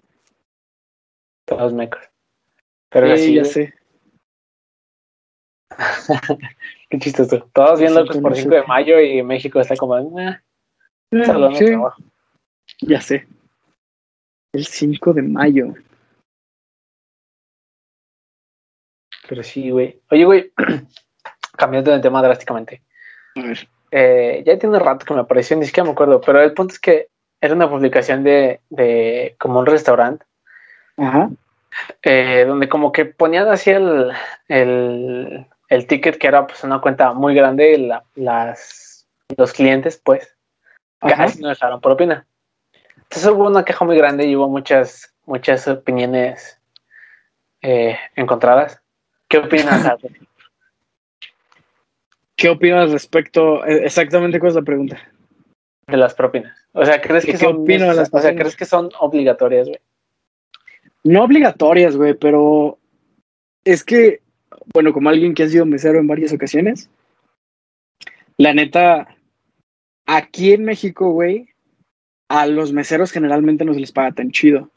[1.46, 2.02] Todos mecos.
[2.90, 3.74] Pero Sí, así, ya güey, sé.
[6.90, 7.50] qué chistoso.
[7.54, 8.42] Todos bien Sí, por sí.
[8.44, 10.38] 5 de mayo y México está como, "Nah,
[11.26, 12.04] salón de Sí, trabajo".
[12.82, 13.28] ya sé.
[14.54, 15.74] El 5 de mayo.
[19.28, 20.00] Pero sí, güey.
[20.12, 20.52] Oye, güey,
[21.58, 22.82] cambiando de tema drásticamente.
[23.36, 23.68] A ver.
[23.92, 26.80] Eh, ya tiene rato que me apareció, ni siquiera me acuerdo, pero el punto es
[26.80, 27.08] que
[27.40, 30.26] era una publicación de, de como un restaurante,
[30.98, 31.30] Ajá.
[32.02, 34.12] eh, donde como que ponían así el,
[34.48, 39.08] el, el ticket que era pues una cuenta muy grande, y la- las,
[39.38, 40.36] los clientes pues
[41.00, 42.26] casi no dejaron propina.
[42.98, 46.60] Entonces hubo una queja muy grande y hubo muchas, muchas opiniones
[47.62, 48.82] eh, encontradas.
[49.36, 49.96] ¿Qué opinas?
[52.38, 53.66] ¿Qué opinas respecto?
[53.66, 54.98] eh, Exactamente cuál es la pregunta.
[55.88, 56.58] de las propinas?
[56.72, 58.34] O sea, ¿crees ¿Qué que son opino de las O sea?
[58.34, 59.80] ¿crees que son obligatorias, güey?
[61.04, 62.78] No obligatorias, güey, pero
[63.66, 64.22] es que,
[64.74, 66.90] bueno, como alguien que ha sido mesero en varias ocasiones,
[68.38, 69.18] la neta,
[70.06, 71.50] aquí en México, güey,
[72.30, 74.72] a los meseros generalmente no se les paga tan chido.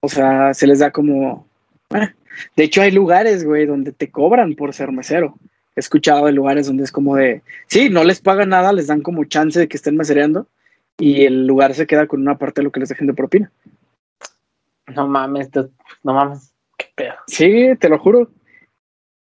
[0.00, 1.47] O sea, se les da como...
[1.94, 2.14] eh.
[2.56, 5.38] De hecho, hay lugares, güey, donde te cobran por ser mesero.
[5.74, 7.42] He escuchado de lugares donde es como de...
[7.66, 10.46] Sí, no les pagan nada, les dan como chance de que estén mesereando
[10.98, 13.52] y el lugar se queda con una parte de lo que les dejen de propina.
[14.94, 15.50] No mames,
[16.02, 17.14] no mames, qué pedo.
[17.26, 18.30] Sí, te lo juro.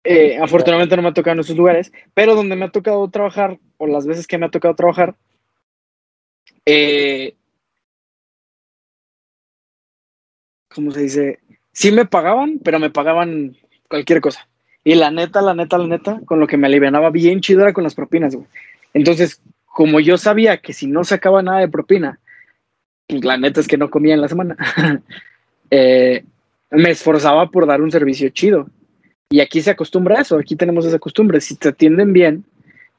[0.04, 3.58] Eh, afortunadamente no me ha tocado en esos lugares, pero donde me ha tocado trabajar,
[3.76, 5.16] o las veces que me ha tocado trabajar,
[6.64, 7.34] eh,
[10.68, 11.40] ¿cómo se dice?
[11.76, 13.54] Sí me pagaban, pero me pagaban
[13.86, 14.48] cualquier cosa.
[14.82, 17.74] Y la neta, la neta, la neta, con lo que me alivianaba bien chido era
[17.74, 18.34] con las propinas.
[18.94, 22.18] Entonces, como yo sabía que si no sacaba nada de propina,
[23.06, 24.56] pues la neta es que no comía en la semana.
[25.70, 26.24] eh,
[26.70, 28.70] me esforzaba por dar un servicio chido.
[29.28, 31.42] Y aquí se acostumbra a eso, aquí tenemos esa costumbre.
[31.42, 32.46] Si te atienden bien,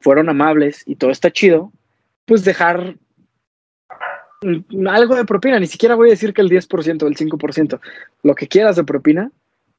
[0.02, 1.72] fueron amables y todo está chido,
[2.26, 2.96] pues dejar
[4.90, 5.60] algo de propina.
[5.60, 7.80] Ni siquiera voy a decir que el 10% o el 5%,
[8.24, 9.32] lo que quieras de propina,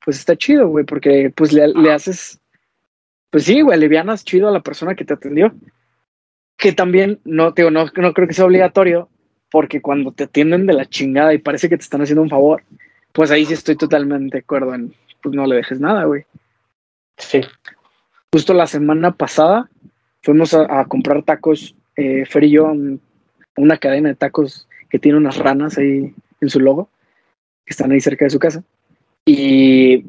[0.04, 2.40] pues está chido, güey, porque pues le, le haces,
[3.30, 5.52] pues sí, güey, alivianas chido a la persona que te atendió.
[6.56, 9.08] Que también, no, te digo, no, no creo que sea obligatorio,
[9.50, 12.62] porque cuando te atienden de la chingada y parece que te están haciendo un favor,
[13.12, 14.92] pues ahí sí estoy totalmente de acuerdo en,
[15.22, 16.24] pues no le dejes nada, güey.
[17.16, 17.40] Sí.
[18.32, 19.70] Justo la semana pasada
[20.22, 23.07] fuimos a, a comprar tacos, eh, Fer y yo, a un- a
[23.58, 26.88] una cadena de tacos que tiene unas ranas ahí en su logo,
[27.64, 28.62] que están ahí cerca de su casa.
[29.26, 30.04] Y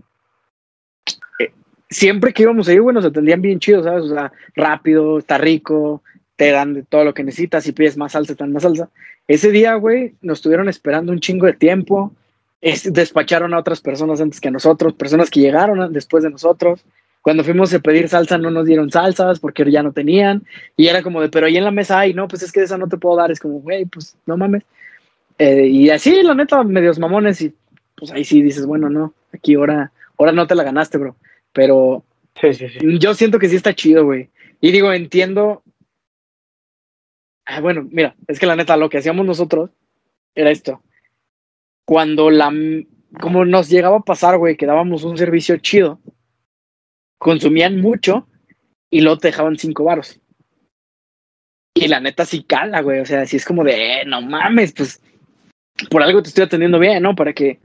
[1.40, 1.52] eh,
[1.90, 4.06] siempre que íbamos ahí, güey, nos atendían bien chido, ¿sabes?
[4.06, 6.02] O sea, rápido, está rico,
[6.36, 8.90] te dan de todo lo que necesitas, si pides más salsa, te más salsa.
[9.28, 12.14] Ese día, güey, nos estuvieron esperando un chingo de tiempo,
[12.62, 16.86] es- despacharon a otras personas antes que a nosotros, personas que llegaron después de nosotros.
[17.22, 20.44] Cuando fuimos a pedir salsa no nos dieron salsas porque ya no tenían.
[20.78, 22.66] Y era como de, pero ahí en la mesa hay, no, pues es que de
[22.66, 23.32] esa no te puedo dar.
[23.32, 24.64] Es como, güey, pues no mames.
[25.38, 27.42] Eh, y así, la neta, medios mamones.
[27.42, 27.54] Y
[27.96, 31.16] pues ahí sí dices, bueno, no, aquí ahora, ahora no te la ganaste, bro.
[31.52, 32.04] Pero
[32.42, 33.00] Sí, sí, sí.
[33.00, 34.30] yo siento que sí está chido, güey.
[34.62, 35.64] Y digo, entiendo.
[37.46, 39.72] Ah, bueno, mira, es que la neta, lo que hacíamos nosotros
[40.36, 40.82] era esto.
[41.86, 42.54] Cuando la.
[43.20, 46.00] Como nos llegaba a pasar, güey, que dábamos un servicio chido,
[47.20, 48.28] consumían mucho
[48.90, 50.20] y luego te dejaban cinco varos.
[51.76, 53.00] Y la neta sí cala, güey.
[53.00, 55.02] O sea, sí es como de, eh, no mames, pues
[55.90, 57.16] por algo te estoy atendiendo bien, ¿no?
[57.16, 57.60] Para que,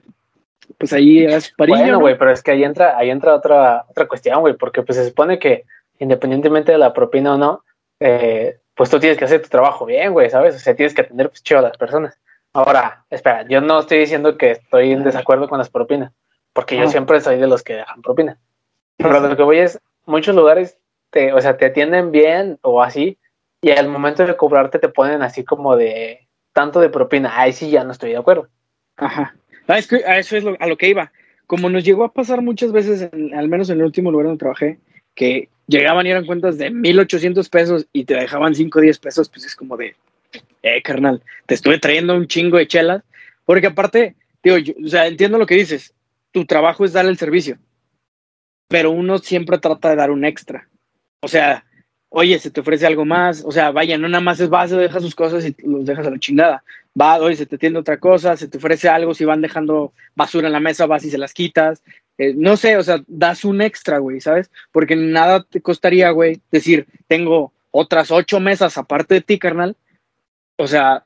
[0.79, 1.79] pues ahí hagas parillo.
[1.79, 2.01] Bueno, ¿no?
[2.01, 5.09] güey, pero es que ahí entra, ahí entra otra, otra cuestión, güey, porque pues se
[5.09, 5.65] supone que
[5.99, 7.65] independientemente de la propina o no,
[8.01, 10.57] eh, pues tú tienes que hacer tu trabajo bien, güey, ¿sabes?
[10.57, 12.19] O sea, tienes que atender pues chido a las personas.
[12.53, 16.13] Ahora, espera, yo no estoy diciendo que estoy en desacuerdo con las propinas,
[16.53, 16.89] porque yo Ah.
[16.89, 18.39] siempre soy de los que dejan propina.
[18.97, 20.79] Pero lo que voy es, muchos lugares
[21.11, 23.19] te, o sea, te atienden bien o así,
[23.61, 27.33] y al momento de cobrarte te ponen así como de tanto de propina.
[27.39, 28.49] Ahí sí ya no estoy de acuerdo.
[28.97, 29.35] Ajá.
[29.67, 31.13] Ah, es que a eso es a lo que iba.
[31.47, 34.79] Como nos llegó a pasar muchas veces, al menos en el último lugar donde trabajé,
[35.15, 39.29] que llegaban y eran cuentas de 1800 pesos y te dejaban 5 o 10 pesos,
[39.29, 39.97] pues es como de,
[40.63, 43.03] eh, carnal, te estuve trayendo un chingo de chelas.
[43.47, 45.95] Porque aparte, digo, yo, o sea, entiendo lo que dices.
[46.33, 47.59] Tu trabajo es dar el servicio,
[48.69, 50.69] pero uno siempre trata de dar un extra.
[51.21, 51.65] O sea,
[52.09, 55.03] oye, se te ofrece algo más, o sea, vaya, no nada más es base, dejas
[55.03, 56.65] sus cosas y los dejas a la chingada.
[56.99, 60.47] Va, oye, se te tiende otra cosa, se te ofrece algo, si van dejando basura
[60.47, 61.83] en la mesa, vas y se las quitas.
[62.17, 64.51] Eh, no sé, o sea, das un extra, güey, ¿sabes?
[64.71, 69.77] Porque nada te costaría, güey, decir, tengo otras ocho mesas aparte de ti, carnal.
[70.57, 71.05] O sea,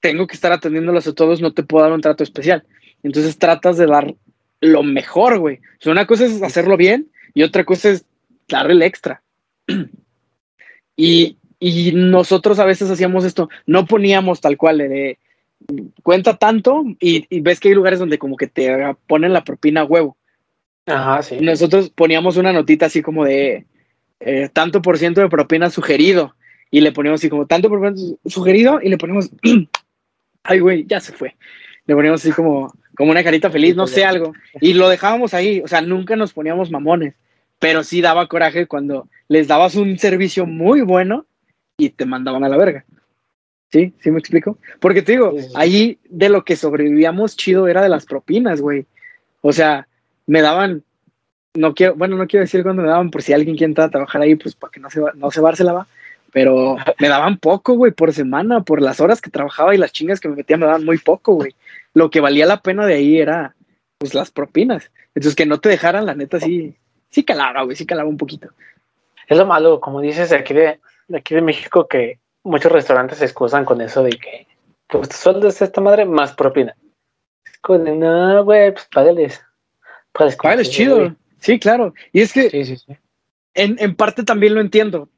[0.00, 2.64] tengo que estar atendiéndolas a todos, no te puedo dar un trato especial.
[3.02, 4.14] Entonces tratas de dar
[4.60, 5.56] lo mejor, güey.
[5.56, 8.04] O sea, una cosa es hacerlo bien y otra cosa es
[8.48, 9.22] darle el extra.
[10.96, 15.18] y, y, nosotros a veces hacíamos esto, no poníamos tal cual de
[16.02, 19.82] cuenta tanto y, y, ves que hay lugares donde como que te ponen la propina
[19.82, 20.16] a huevo.
[20.86, 21.38] Ajá, sí.
[21.40, 23.66] Nosotros poníamos una notita así como de
[24.20, 26.34] eh, tanto por ciento de propina sugerido
[26.70, 29.30] y le poníamos así como tanto por ciento sugerido y le ponemos,
[30.42, 31.36] ay güey, ya se fue.
[31.88, 34.34] Le poníamos así como, como una carita feliz, no sé algo.
[34.60, 37.14] Y lo dejábamos ahí, o sea, nunca nos poníamos mamones,
[37.58, 41.24] pero sí daba coraje cuando les dabas un servicio muy bueno
[41.78, 42.84] y te mandaban a la verga.
[43.72, 43.94] ¿Sí?
[44.00, 44.58] ¿Sí me explico?
[44.80, 48.84] Porque te digo, ahí de lo que sobrevivíamos chido era de las propinas, güey.
[49.40, 49.88] O sea,
[50.26, 50.84] me daban,
[51.54, 53.90] no quiero, bueno, no quiero decir cuándo me daban, por si alguien quiere entrar a
[53.90, 55.86] trabajar ahí, pues para que no se, no se la va,
[56.32, 60.20] pero me daban poco, güey, por semana, por las horas que trabajaba y las chingas
[60.20, 61.54] que me metía me daban muy poco, güey.
[61.94, 63.54] Lo que valía la pena de ahí era,
[63.98, 64.90] pues, las propinas.
[65.14, 66.76] Entonces, que no te dejaran, la neta, sí,
[67.10, 68.48] sí calaba, güey, sí calaba un poquito.
[69.26, 70.80] Es lo malo, como dices, de aquí de,
[71.14, 74.46] aquí de México, que muchos restaurantes se excusan con eso de que,
[74.86, 76.76] pues, sueldo es esta madre más propina.
[77.68, 79.42] De, no, güey, pues, págales.
[80.12, 81.14] Pues, es chido.
[81.38, 81.94] Sí, claro.
[82.12, 82.50] Y es que
[83.54, 85.08] En, en, parte también lo entiendo.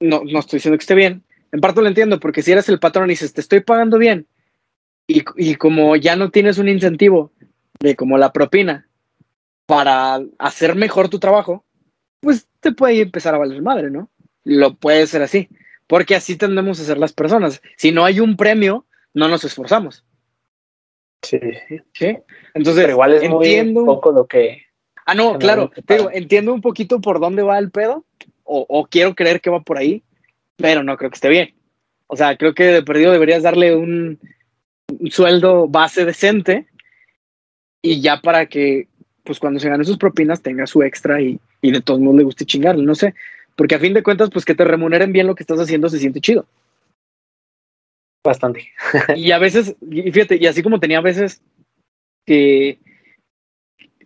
[0.00, 1.22] No, no estoy diciendo que esté bien.
[1.52, 4.26] En parte lo entiendo, porque si eres el patrón y dices, te estoy pagando bien,
[5.06, 7.32] y, y como ya no tienes un incentivo
[7.80, 8.88] de como la propina
[9.66, 11.64] para hacer mejor tu trabajo,
[12.20, 14.10] pues te puede empezar a valer madre, ¿no?
[14.44, 15.48] Lo puede ser así,
[15.86, 17.60] porque así tendemos a ser las personas.
[17.76, 20.04] Si no hay un premio, no nos esforzamos.
[21.22, 21.38] Sí.
[21.92, 22.18] ¿Sí?
[22.54, 23.80] Entonces, igual es entiendo...
[23.80, 24.62] un poco lo que.
[25.06, 28.04] Ah, no, claro, pero entiendo un poquito por dónde va el pedo,
[28.44, 30.04] o, quiero creer que va por ahí,
[30.56, 31.54] pero no creo que esté bien.
[32.06, 34.20] O sea, creo que de perdido deberías darle un,
[35.10, 36.66] sueldo base decente
[37.82, 38.88] y ya para que,
[39.24, 42.24] pues cuando se gane sus propinas, tenga su extra y, y de todos modos le
[42.24, 43.14] guste chingarle, no sé.
[43.56, 45.98] Porque a fin de cuentas, pues que te remuneren bien lo que estás haciendo se
[45.98, 46.46] siente chido.
[48.24, 48.70] Bastante.
[49.16, 51.42] y a veces, y fíjate, y así como tenía veces
[52.24, 52.78] que,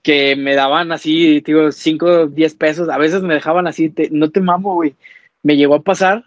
[0.03, 4.41] que me daban así, digo, 5, 10 pesos, a veces me dejaban así, no te
[4.41, 4.95] mamo, güey.
[5.43, 6.25] Me llegó a pasar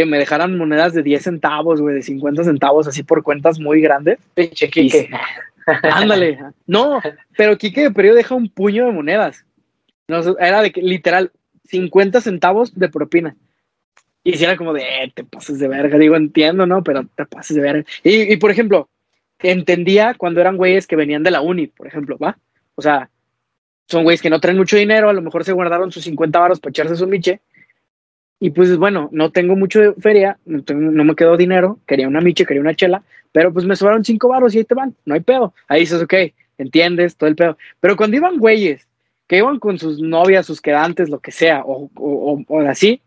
[0.00, 3.82] que me dejaran monedas de 10 centavos, güey, de 50 centavos, así por cuentas muy
[3.82, 4.18] grandes.
[4.32, 5.10] Pinche Kike.
[5.82, 6.38] Ándale.
[6.66, 7.02] No,
[7.36, 9.44] pero Kike de periodo deja un puño de monedas.
[10.08, 11.32] No, era de que, literal,
[11.64, 13.36] 50 centavos de propina.
[14.24, 15.98] Y si era como de, eh, te pases de verga.
[15.98, 16.82] Digo, entiendo, ¿no?
[16.82, 17.84] Pero te pases de verga.
[18.02, 18.88] Y, y, por ejemplo,
[19.38, 22.38] entendía cuando eran güeyes que venían de la uni, por ejemplo, ¿va?
[22.74, 23.10] O sea,
[23.86, 26.58] son güeyes que no traen mucho dinero, a lo mejor se guardaron sus 50 varos
[26.58, 27.42] para echarse su miche.
[28.40, 32.22] Y pues bueno, no tengo mucho de feria, no, no, me quedó dinero, quería una
[32.22, 35.14] miche, quería una chela, pero pues me sobraron cinco varos y ahí te van, no
[35.14, 35.52] hay pedo.
[35.68, 36.14] Ahí dices, ok,
[36.56, 37.58] entiendes, todo el pedo.
[37.80, 38.86] Pero cuando iban güeyes
[39.26, 43.02] que iban con sus novias, sus quedantes, lo que sea, o, o, o así,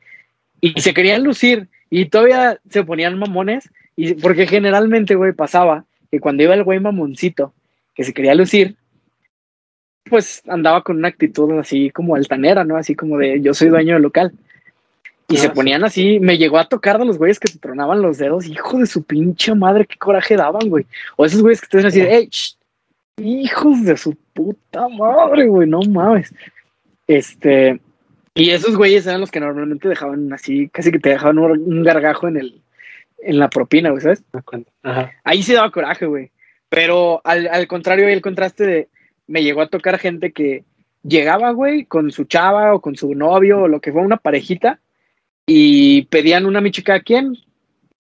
[0.62, 6.20] y se querían lucir y todavía se ponían mamones, y porque generalmente, güey, pasaba que
[6.20, 7.54] cuando iba el güey mamoncito
[7.96, 8.76] que se quería lucir,
[10.10, 12.78] pues andaba con una actitud así como altanera, ¿no?
[12.78, 14.32] Así como de yo soy dueño del local.
[15.28, 18.02] Y se ah, ponían así, me llegó a tocar de los güeyes que se tronaban
[18.02, 20.86] los dedos, hijo de su pinche madre, qué coraje daban, güey.
[21.16, 22.30] O esos güeyes que te así, hey,
[23.18, 26.34] hijos de su puta madre, güey, no mames.
[27.08, 27.80] Este,
[28.36, 32.28] y esos güeyes eran los que normalmente dejaban así, casi que te dejaban un, gargajo
[32.28, 32.62] en el
[33.26, 34.22] en la propina, güey, ¿sabes?
[35.24, 36.32] Ahí sí daba coraje, güey.
[36.68, 38.90] Pero al, al contrario, el contraste de
[39.28, 40.66] me llegó a tocar gente que
[41.04, 44.80] llegaba, güey, con su chava o con su novio o lo que fue una parejita
[45.46, 47.38] y pedían una michica a quien,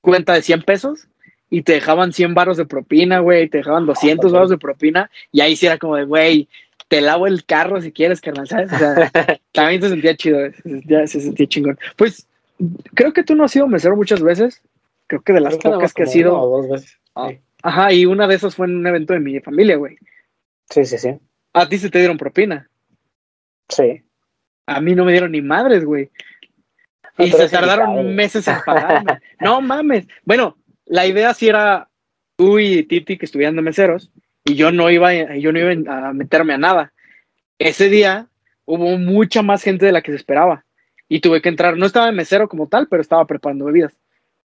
[0.02, 1.08] cuenta de 100 pesos
[1.50, 5.42] y te dejaban 100 baros de propina, güey, te dejaban 200 baros de propina y
[5.42, 6.48] ahí sí era como de, güey,
[6.88, 8.72] te lavo el carro si quieres, carnal, ¿sabes?
[8.72, 9.12] O sea,
[9.52, 11.80] también se sentía chido, se sentía, se sentía chingón.
[11.96, 12.28] Pues
[12.94, 14.62] creo que tú no has sido mesero muchas veces.
[15.08, 16.34] Creo que de las Creo pocas que has sido.
[16.34, 16.98] una o dos veces.
[17.16, 17.28] Ah.
[17.30, 17.40] Sí.
[17.62, 19.98] Ajá, y una de esas fue en un evento de mi familia, güey.
[20.70, 21.18] sí, sí, sí.
[21.54, 22.70] A ti se te dieron propina.
[23.70, 24.04] Sí.
[24.66, 26.10] A mí no me dieron ni madres, güey.
[27.18, 29.20] Y se tardaron meses en pagarme.
[29.40, 30.08] no mames.
[30.24, 31.90] Bueno, la idea sí era
[32.36, 34.12] tú y Titi que estuvieran de meseros
[34.46, 36.94] y yo no iba, yo no iba a meterme a nada.
[37.60, 38.28] Ese día
[38.66, 40.66] hubo mucha más gente de la que se esperaba
[41.08, 41.78] y tuve que entrar.
[41.78, 43.94] No estaba de mesero como tal, pero estaba preparando bebidas.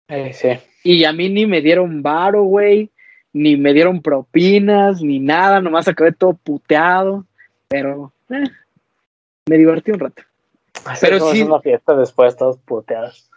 [0.09, 0.49] Eh, sí.
[0.85, 2.91] Y a mí ni me dieron varo, güey,
[3.33, 7.27] ni me dieron propinas, ni nada, nomás acabé todo puteado,
[7.69, 8.45] pero eh,
[9.47, 10.23] me divertí un rato.
[11.01, 13.31] Pero sí- Es una fiesta después, todos puteados.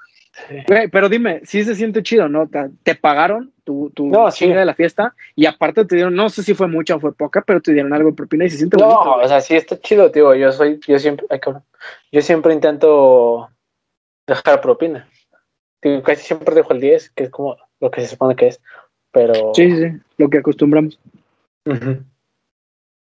[0.47, 0.55] Sí.
[0.67, 2.47] Güey, pero dime, sí se siente chido, ¿no?
[2.83, 4.47] Te, pagaron tu, tu No, sí.
[4.47, 7.43] de la fiesta y aparte te dieron, no sé si fue mucha o fue poca,
[7.45, 9.03] pero te dieron algo de propina y se siente bonito.
[9.03, 10.33] No, o sea, sí está chido, tío.
[10.35, 11.63] Yo soy, yo siempre, ay, cabrón.
[12.11, 13.49] Yo siempre intento
[14.25, 15.09] dejar propina.
[16.05, 18.61] Casi siempre dejo el 10, que es como lo que se supone que es.
[19.11, 19.51] Pero.
[19.55, 20.99] Sí, sí, sí, lo que acostumbramos.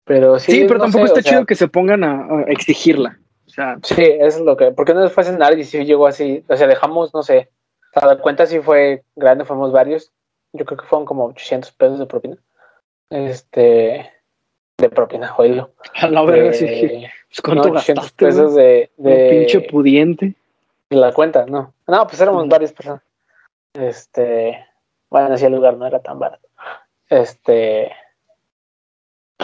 [0.04, 0.52] Pero sí.
[0.52, 3.18] Sí, pero no tampoco sé, está sea, chido que se pongan a, a exigirla.
[3.50, 4.70] O sea, Sí, eso es lo que.
[4.70, 6.44] Porque no fue cenar y sí llegó así.
[6.48, 7.50] O sea, dejamos, no sé.
[7.92, 10.12] Sea, la cuenta sí fue grande, fuimos varios.
[10.52, 12.36] Yo creo que fueron como 800 pesos de propina.
[13.10, 14.10] Este.
[14.78, 15.72] De propina, oílo.
[16.00, 16.66] a la verga, sí.
[16.66, 17.02] Pues,
[17.38, 20.34] no, ¿Cuánto 800 gastaste, pesos de, de, pinche pudiente.
[20.88, 21.74] de la cuenta, no.
[21.86, 22.50] No, pues éramos Ujú.
[22.50, 23.02] varias personas.
[23.74, 24.64] Este.
[25.10, 26.46] Bueno, así el lugar no era tan barato.
[27.08, 27.90] Este.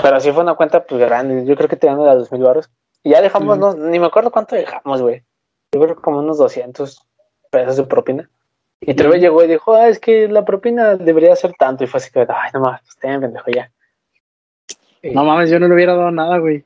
[0.00, 1.44] Pero sí fue una cuenta pues grande.
[1.44, 2.70] Yo creo que tenían de dos mil baros.
[3.06, 5.22] Y ya dejamos, no, ni me acuerdo cuánto dejamos, güey.
[5.70, 7.06] Yo creo que como unos 200
[7.52, 8.28] pesos de propina.
[8.80, 9.20] Y Treve Ujú.
[9.20, 11.84] llegó y dijo, ah, es que la propina debería ser tanto.
[11.84, 13.70] Y fue así que, ay, no más, pues ten, pendejo, ya.
[15.02, 16.64] Y No mames, yo no le hubiera dado nada, güey.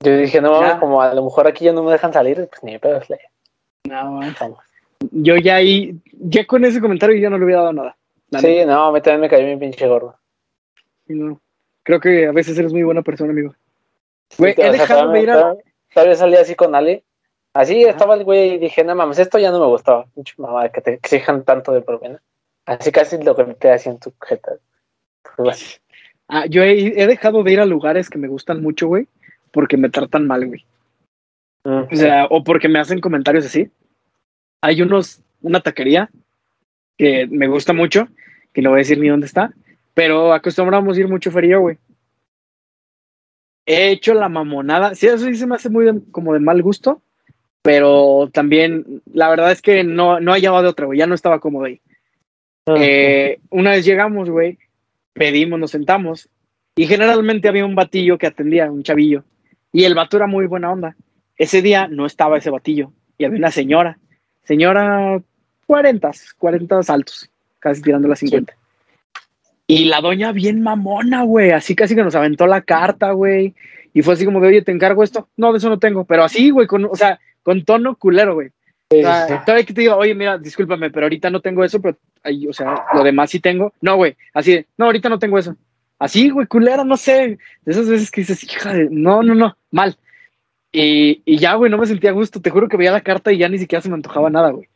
[0.00, 2.60] yo dije, no mames, como a lo mejor aquí ya no me dejan salir, pues
[2.64, 3.20] ni pedo, le
[3.88, 4.34] No, mames.
[5.12, 7.96] Yo ya ahí, ya con ese comentario yo no le hubiera dado nada.
[8.30, 10.16] La Sí, no, a mí también me cayó mi pinche gordo.
[11.06, 11.40] no.
[11.84, 13.54] Creo que a veces eres muy buena persona, amigo.
[14.36, 15.67] Güey, Sí, he sea, dejado de todavía- ir a...
[16.00, 17.04] todavía- Todavía salí así con Ale.
[17.54, 17.90] Así Ajá.
[17.90, 20.06] estaba el güey y dije, no mames, esto ya no me gustaba.
[20.14, 22.20] Pinche mamá, que te exijan tanto de propina.
[22.66, 24.52] Así casi lo que te hacen en tu jeta.
[25.36, 25.80] Pues.
[26.28, 29.08] Ah, yo he, he dejado de ir a lugares que me gustan mucho, güey,
[29.50, 30.64] porque me tratan mal, güey.
[31.64, 33.70] Mm, O sea, o porque me hacen comentarios así.
[34.60, 36.10] Hay unos, una taquería
[36.98, 38.08] que me gusta mucho,
[38.52, 39.52] que no voy a decir ni dónde está,
[39.94, 41.78] pero acostumbramos ir mucho feria, güey.
[43.70, 44.94] He hecho la mamonada.
[44.94, 47.02] Sí, eso sí se me hace muy de- como de mal gusto,
[47.62, 50.98] pero también la verdad es que no, no hallaba de otra, güey.
[50.98, 51.80] Ya no estaba cómodo ahí.
[52.66, 54.58] mm, Eh, una vez llegamos, güey,
[55.12, 56.28] pedimos, nos sentamos
[56.76, 59.24] y generalmente había un batillo que atendía, un chavillo,
[59.72, 60.96] y el vato era muy buena onda.
[61.36, 63.98] Ese día no estaba ese batillo y había una señora,
[64.44, 65.20] señora
[65.66, 68.54] 40, 40 altos, casi tirando las 50.
[69.70, 73.54] Y la doña bien mamona, güey, así casi que nos aventó la carta, güey,
[73.92, 75.28] y fue así como de, oye, te encargo esto.
[75.36, 78.48] No, de eso no tengo, pero así, güey, con, o sea, con tono culero, güey.
[78.90, 81.98] O sea, todavía que te digo, oye, mira, discúlpame, pero ahorita no tengo eso, pero,
[82.22, 83.74] ay, o sea, lo demás sí tengo.
[83.82, 85.54] No, güey, así de, no, ahorita no tengo eso.
[85.98, 87.38] Así, güey, culera, no sé.
[87.66, 89.98] De esas veces que dices, hija de, no, no, no, mal.
[90.72, 92.40] Y, y ya, güey, no me sentía a gusto.
[92.40, 94.68] Te juro que veía la carta y ya ni siquiera se me antojaba nada, güey.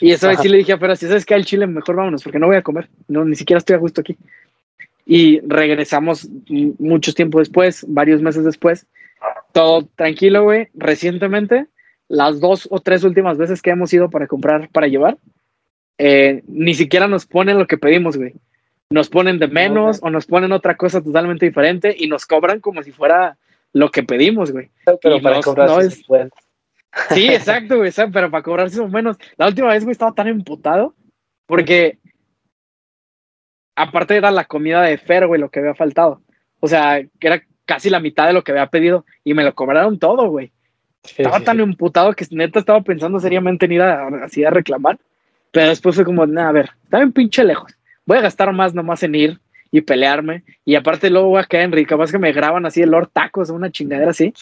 [0.00, 2.22] Y esa vez sí le dije a Fer, si sabes que al chile mejor vámonos,
[2.22, 2.88] porque no voy a comer.
[3.08, 4.16] No, ni siquiera estoy a gusto aquí.
[5.04, 8.86] Y regresamos m- muchos tiempo después, varios meses después.
[9.52, 10.68] Todo tranquilo, güey.
[10.74, 11.66] Recientemente,
[12.08, 15.18] las dos o tres últimas veces que hemos ido para comprar, para llevar,
[15.98, 18.34] eh, ni siquiera nos ponen lo que pedimos, güey.
[18.90, 22.82] Nos ponen de menos o nos ponen otra cosa totalmente diferente y nos cobran como
[22.82, 23.36] si fuera
[23.72, 24.70] lo que pedimos, güey.
[25.02, 26.02] Pero y para no- comprar no es-.
[27.10, 29.16] Sí, exacto, güey, pero para cobrarse o menos.
[29.36, 30.94] La última vez, güey, estaba tan emputado
[31.46, 31.98] porque
[33.74, 36.22] aparte era la comida de Fer, güey, lo que había faltado.
[36.60, 39.54] O sea, que era casi la mitad de lo que había pedido y me lo
[39.54, 40.52] cobraron todo, güey.
[41.04, 44.50] Sí, Estaba sí, tan emputado que neta estaba pensando seriamente en ir a, así a
[44.50, 44.98] reclamar.
[45.52, 47.72] Pero después fue como, nah, a ver, está bien pinche lejos.
[48.04, 49.40] Voy a gastar más nomás en ir
[49.70, 50.44] y pelearme.
[50.64, 51.90] Y aparte luego voy a caer en rica.
[51.90, 54.32] Capaz que me graban así el Lord Tacos una chingadera así.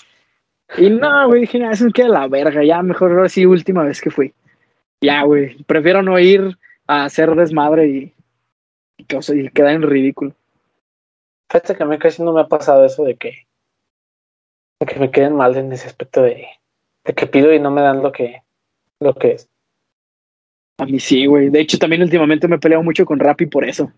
[0.79, 2.65] Y no, güey, dije, nah, eso me queda la verga.
[2.65, 4.33] Ya mejor ahora sí, última vez que fui.
[5.01, 8.15] Ya, güey, prefiero no ir a hacer desmadre y,
[8.97, 10.35] y, cosa- y quedar en ridículo.
[11.51, 13.47] Fíjate que a mí casi no me ha pasado eso de que,
[14.81, 16.47] de que me queden mal en ese aspecto de,
[17.05, 18.43] de que pido y no me dan lo que,
[19.01, 19.49] lo que es.
[20.79, 21.51] A mí sí, güey.
[21.51, 23.93] De hecho, también últimamente me he peleado mucho con Rappi por eso.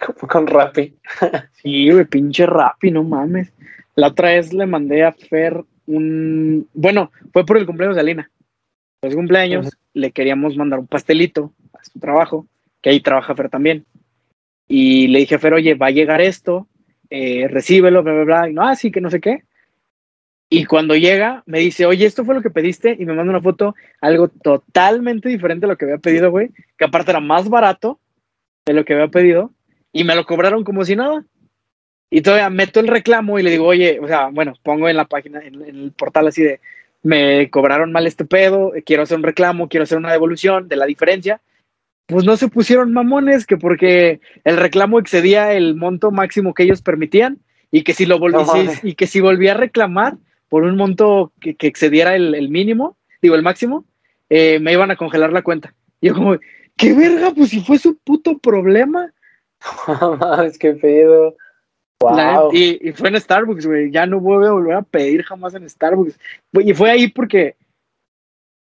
[0.28, 0.94] Con Rappi.
[1.62, 3.52] Sí, güey, pinche Rappi, no mames.
[3.94, 6.68] La otra vez le mandé a Fer un.
[6.74, 8.30] Bueno, fue por el cumpleaños de Alina.
[9.00, 12.46] Por su cumpleaños, le queríamos mandar un pastelito a su trabajo,
[12.80, 13.84] que ahí trabaja Fer también.
[14.66, 16.68] Y le dije a Fer, oye, va a llegar esto,
[17.10, 18.50] eh, recíbelo, bla, bla, bla.
[18.50, 19.44] Y no, ah, sí, que no sé qué.
[20.48, 23.40] Y cuando llega, me dice, oye, esto fue lo que pediste, y me manda una
[23.40, 27.98] foto, algo totalmente diferente a lo que había pedido, güey, que aparte era más barato
[28.66, 29.52] de lo que había pedido,
[29.94, 31.24] y me lo cobraron como si nada.
[32.10, 35.06] Y todavía meto el reclamo y le digo, oye, o sea, bueno, pongo en la
[35.06, 36.60] página, en, en el portal así de,
[37.02, 40.84] me cobraron mal este pedo, quiero hacer un reclamo, quiero hacer una devolución de la
[40.86, 41.40] diferencia.
[42.06, 46.82] Pues no se pusieron mamones, que porque el reclamo excedía el monto máximo que ellos
[46.82, 47.38] permitían
[47.70, 50.16] y que si lo volví, No si- y que si volvía a reclamar
[50.48, 53.86] por un monto que, que excediera el, el mínimo, digo el máximo,
[54.28, 55.74] eh, me iban a congelar la cuenta.
[56.00, 56.36] Y yo como,
[56.76, 57.32] ¿qué verga?
[57.34, 59.12] Pues si fue su puto problema.
[60.20, 61.36] Mames, qué pedo.
[62.00, 62.50] Wow.
[62.52, 63.90] y, y fue en Starbucks, güey.
[63.90, 66.18] Ya no voy a volver a pedir jamás en Starbucks.
[66.52, 67.56] Y fue ahí porque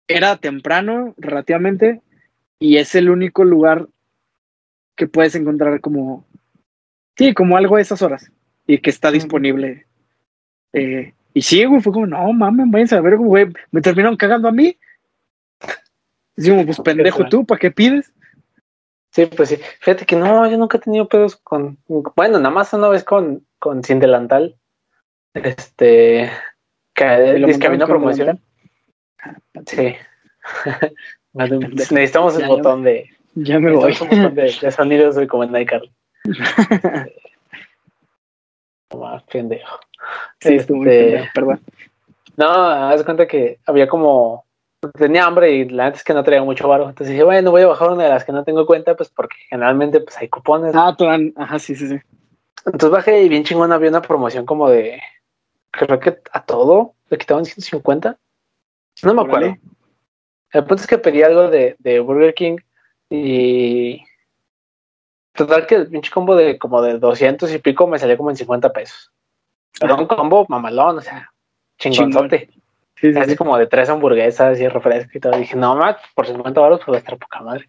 [0.08, 2.00] era temprano, relativamente,
[2.58, 3.88] y es el único lugar
[4.94, 6.24] que puedes encontrar como.
[7.16, 8.30] Sí, como algo a esas horas.
[8.66, 9.86] Y que está disponible.
[10.72, 13.46] Eh, y sí, güey, fue como, no mames, váyanse a ver, güey.
[13.70, 14.76] Me terminaron cagando a mí.
[16.34, 18.12] Decimos, pues pendejo tú, ¿para qué pides?
[19.16, 19.58] Sí, pues sí.
[19.80, 21.78] Fíjate que no, yo nunca he tenido pedos con.
[21.88, 24.58] Bueno, nada más una vez con, con Sin Delantal.
[25.32, 26.30] Este.
[26.92, 28.42] Que dice que una promoción.
[29.66, 29.94] Sí.
[31.32, 33.08] Necesitamos el botón de.
[33.34, 33.96] Ya me voy.
[33.98, 35.90] un botón de, de sonidos de como en iCarly.
[38.92, 39.80] No más, pendejo.
[40.40, 41.60] Sí, estuvo muy Este, pendejo, perdón.
[42.36, 44.44] No, haz cuenta que había como.
[44.92, 46.88] Tenía hambre y la neta es que no traía mucho varo.
[46.88, 49.36] Entonces dije, bueno, voy a bajar una de las que no tengo cuenta, pues porque
[49.48, 50.74] generalmente pues hay cupones.
[50.74, 51.96] Ah, dan- ajá, sí, sí, sí.
[52.64, 55.00] Entonces bajé y bien chingón había una promoción como de.
[55.70, 58.18] Creo que a todo le quitaban 150.
[59.02, 59.46] No me acuerdo.
[59.46, 59.60] Órale.
[60.52, 62.56] El punto es que pedí algo de, de Burger King
[63.10, 64.02] y.
[65.34, 68.36] Total que el pinche combo de como de 200 y pico me salió como en
[68.36, 69.12] 50 pesos.
[69.78, 71.30] Pero un combo mamalón, o sea,
[71.78, 72.48] chingonzote.
[72.96, 73.36] Sí, sí, Así sí.
[73.36, 75.36] como de tres hamburguesas y refresco y todo.
[75.36, 77.68] dije, no, Mac, por 50 baros pues va a estar poca madre.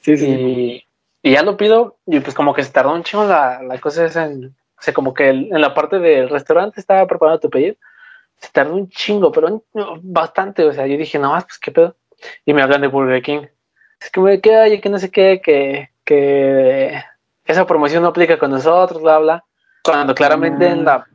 [0.00, 0.26] Sí, sí.
[0.26, 0.86] Y,
[1.22, 4.04] y ya lo pido y pues como que se tardó un chingo la, la cosa
[4.06, 4.46] esa en...
[4.46, 7.76] O sea, como que el- en la parte del restaurante estaba preparando tu pedido.
[8.38, 9.62] Se tardó un chingo, pero
[10.02, 10.64] bastante.
[10.64, 11.94] O sea, yo dije, no más, pues qué pedo.
[12.44, 13.46] Y me hablan de Burger King.
[14.00, 17.02] Es que me queda, oye, que no sé qué, que, que
[17.46, 19.44] esa promoción no aplica con nosotros, bla, bla.
[19.82, 21.06] Cuando claramente en la,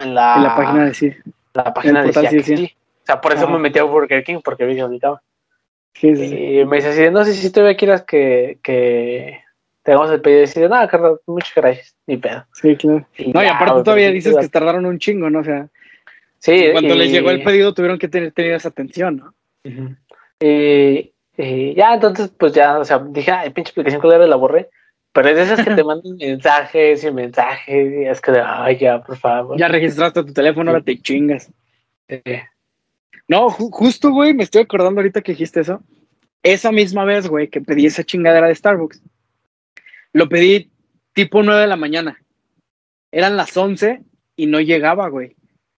[0.00, 1.14] en la, En la página de sí.
[1.54, 2.76] la página decía sí sí.
[3.08, 3.52] O sea, por eso Ajá.
[3.54, 5.22] me metí a Burger King, porque vi que aplicaba.
[5.94, 6.36] Sí, sí, sí.
[6.60, 9.40] Y me dice así, no sé si todavía quieras que, que
[9.82, 10.40] te hagamos el pedido.
[10.40, 12.44] Y dice, no, Carlos, muchas gracias, ni pedo.
[12.52, 13.06] Sí, claro.
[13.32, 15.38] No, y aparte todavía dices que tardaron un chingo, ¿no?
[15.40, 15.68] O sea,
[16.40, 19.34] Sí, cuando y- les llegó el pedido tuvieron que tener, tener esa atención, ¿no?
[20.38, 24.68] Y, y ya, entonces, pues ya, o sea, dije, ay, pinche aplicación culera, la borré.
[25.12, 28.76] Pero es de esas que te mandan mensajes y mensajes, y es que, de, ay,
[28.76, 29.58] ya, por favor.
[29.58, 31.50] Ya registraste tu teléfono, ahora te chingas.
[32.08, 32.22] Sí.
[33.28, 35.82] No, ju- justo, güey, me estoy acordando ahorita que dijiste eso.
[36.42, 39.02] Esa misma vez, güey, que pedí esa chingadera de Starbucks.
[40.12, 40.70] Lo pedí
[41.12, 42.18] tipo 9 de la mañana.
[43.12, 44.02] Eran las 11
[44.36, 45.36] y no llegaba, güey.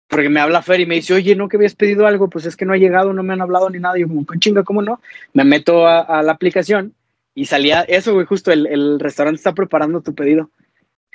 [0.08, 2.30] Porque me habla Fer y me dice, oye, ¿no que habías pedido algo?
[2.30, 3.97] Pues es que no ha llegado, no me han hablado ni nada.
[3.97, 5.02] Y yo como, "¿Con chinga, ¿cómo no?
[5.34, 6.93] Me meto a, a la aplicación
[7.36, 10.50] y salía eso, güey, justo el, el restaurante está preparando tu pedido.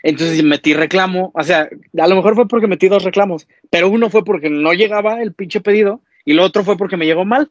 [0.03, 1.69] Entonces metí reclamo, o sea,
[1.99, 5.33] a lo mejor fue porque metí dos reclamos, pero uno fue porque no llegaba el
[5.33, 7.51] pinche pedido y el otro fue porque me llegó mal.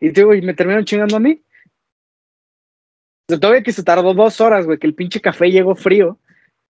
[0.00, 1.42] Y digo, y me terminaron chingando a mí.
[3.28, 6.18] O sea, todavía que se tardó dos horas, güey, que el pinche café llegó frío.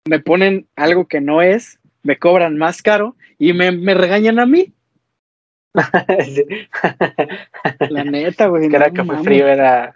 [0.06, 4.46] Me ponen algo que no es, me cobran más caro y me, me regañan a
[4.46, 4.74] mí.
[7.90, 8.70] La neta, güey.
[8.70, 9.96] que era no café frío, era.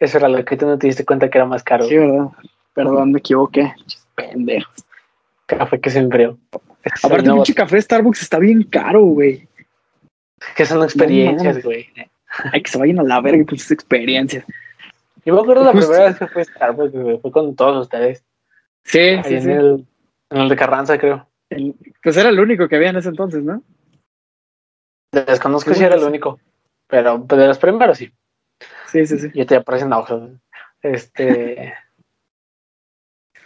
[0.00, 1.84] Eso era lo que tú no te diste cuenta que era más caro.
[1.84, 2.28] Sí, verdad.
[2.74, 3.74] Perdón, me equivoqué.
[4.14, 4.70] Pendejo.
[5.46, 6.38] Café que se enfrió.
[7.02, 9.47] Aparte, pinche café Starbucks está bien caro, güey.
[10.56, 11.88] Que son experiencias, güey.
[12.52, 14.44] Ay, que se vayan a la verga con sus experiencias.
[15.24, 15.88] Yo me acuerdo la Justo.
[15.88, 18.24] primera vez que fue Starbucks, güey, fue con todos ustedes.
[18.84, 19.50] Sí, Ahí sí, en, sí.
[19.50, 19.86] El,
[20.30, 21.26] en el de Carranza, creo.
[21.50, 23.62] El- pues era el único que había en ese entonces, ¿no?
[25.12, 26.38] Desconozco si era el único.
[26.86, 28.10] Pero pues, de los primeros sí.
[28.86, 29.28] Sí, sí, sí.
[29.34, 30.30] Y te aparecen ojos.
[30.82, 31.74] Este.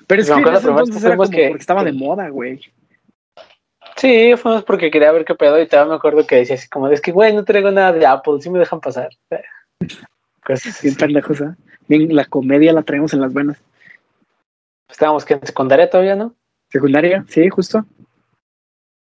[0.06, 1.60] Pero es que en acuerdo ese la primera vez entonces que era como que- porque
[1.60, 2.60] estaba de moda, güey.
[4.02, 5.62] Sí, fuimos porque quería ver qué pedo.
[5.62, 8.04] Y todavía me acuerdo que decía así como: Es que, güey, no traigo nada de
[8.04, 9.10] Apple, sí me dejan pasar.
[10.44, 11.54] Cosas Bien pendejos, ¿eh?
[11.86, 13.62] Bien, la comedia la traemos en las venas.
[14.90, 16.34] estábamos que en secundaria todavía, ¿no?
[16.68, 17.86] Secundaria, sí, justo.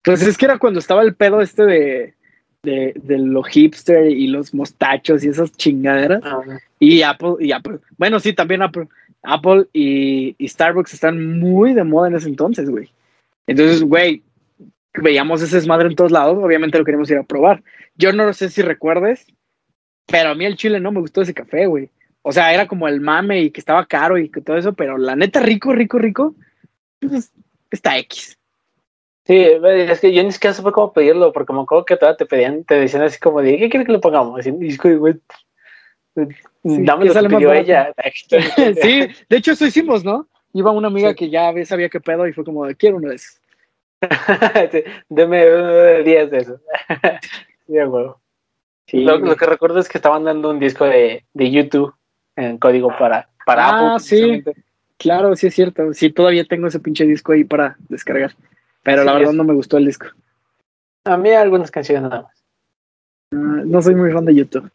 [0.04, 2.14] Pues es que era cuando estaba el pedo este de,
[2.62, 6.22] de, de los hipster y los mostachos y esas chingaderas.
[6.24, 6.44] Ah,
[6.78, 7.80] Y Apple, y Apple.
[7.98, 8.88] Bueno, sí, también Apple.
[9.24, 12.92] Apple y, y Starbucks están muy de moda en ese entonces, güey.
[13.48, 14.22] Entonces, güey,
[15.02, 16.38] veíamos ese desmadre en todos lados.
[16.42, 17.64] Obviamente lo queríamos ir a probar.
[17.96, 19.26] Yo no sé si recuerdes,
[20.08, 21.90] pero a mí el chile no me gustó ese café, güey.
[22.22, 24.98] O sea, era como el mame y que estaba caro y que todo eso, pero
[24.98, 26.36] la neta, rico, rico, rico,
[27.00, 27.32] pues
[27.70, 28.38] está X.
[29.26, 32.26] Sí, es que yo ni siquiera supe cómo pedirlo, porque me acuerdo que todavía te
[32.26, 34.46] pedían, te decían así como de, ¿qué quieres que le pongamos?
[34.46, 35.16] Y güey,
[36.64, 37.94] dame ¿qué lo que pidió ella.
[38.82, 40.28] sí, de hecho eso hicimos, ¿no?
[40.54, 41.16] Iba una amiga Sí.
[41.16, 43.40] que ya sabía qué pedo y fue como, quiero uno de esos.
[45.10, 46.62] Deme uno de 10 de esos.
[47.68, 48.20] Sí, a huevo.
[48.88, 51.94] Sí, lo, que recuerdo es que estaban dando un disco de, de YouTube
[52.36, 54.00] en código para, para Ah, Apple.
[54.04, 54.44] sí.
[54.98, 55.94] Claro, sí es cierto.
[55.94, 58.34] Sí, todavía tengo ese pinche disco ahí para descargar.
[58.84, 60.08] Pero la verdad es- no me gustó el disco.
[61.06, 62.44] A mí algunas canciones nada más.
[63.34, 64.70] Ah, no soy muy fan de YouTube.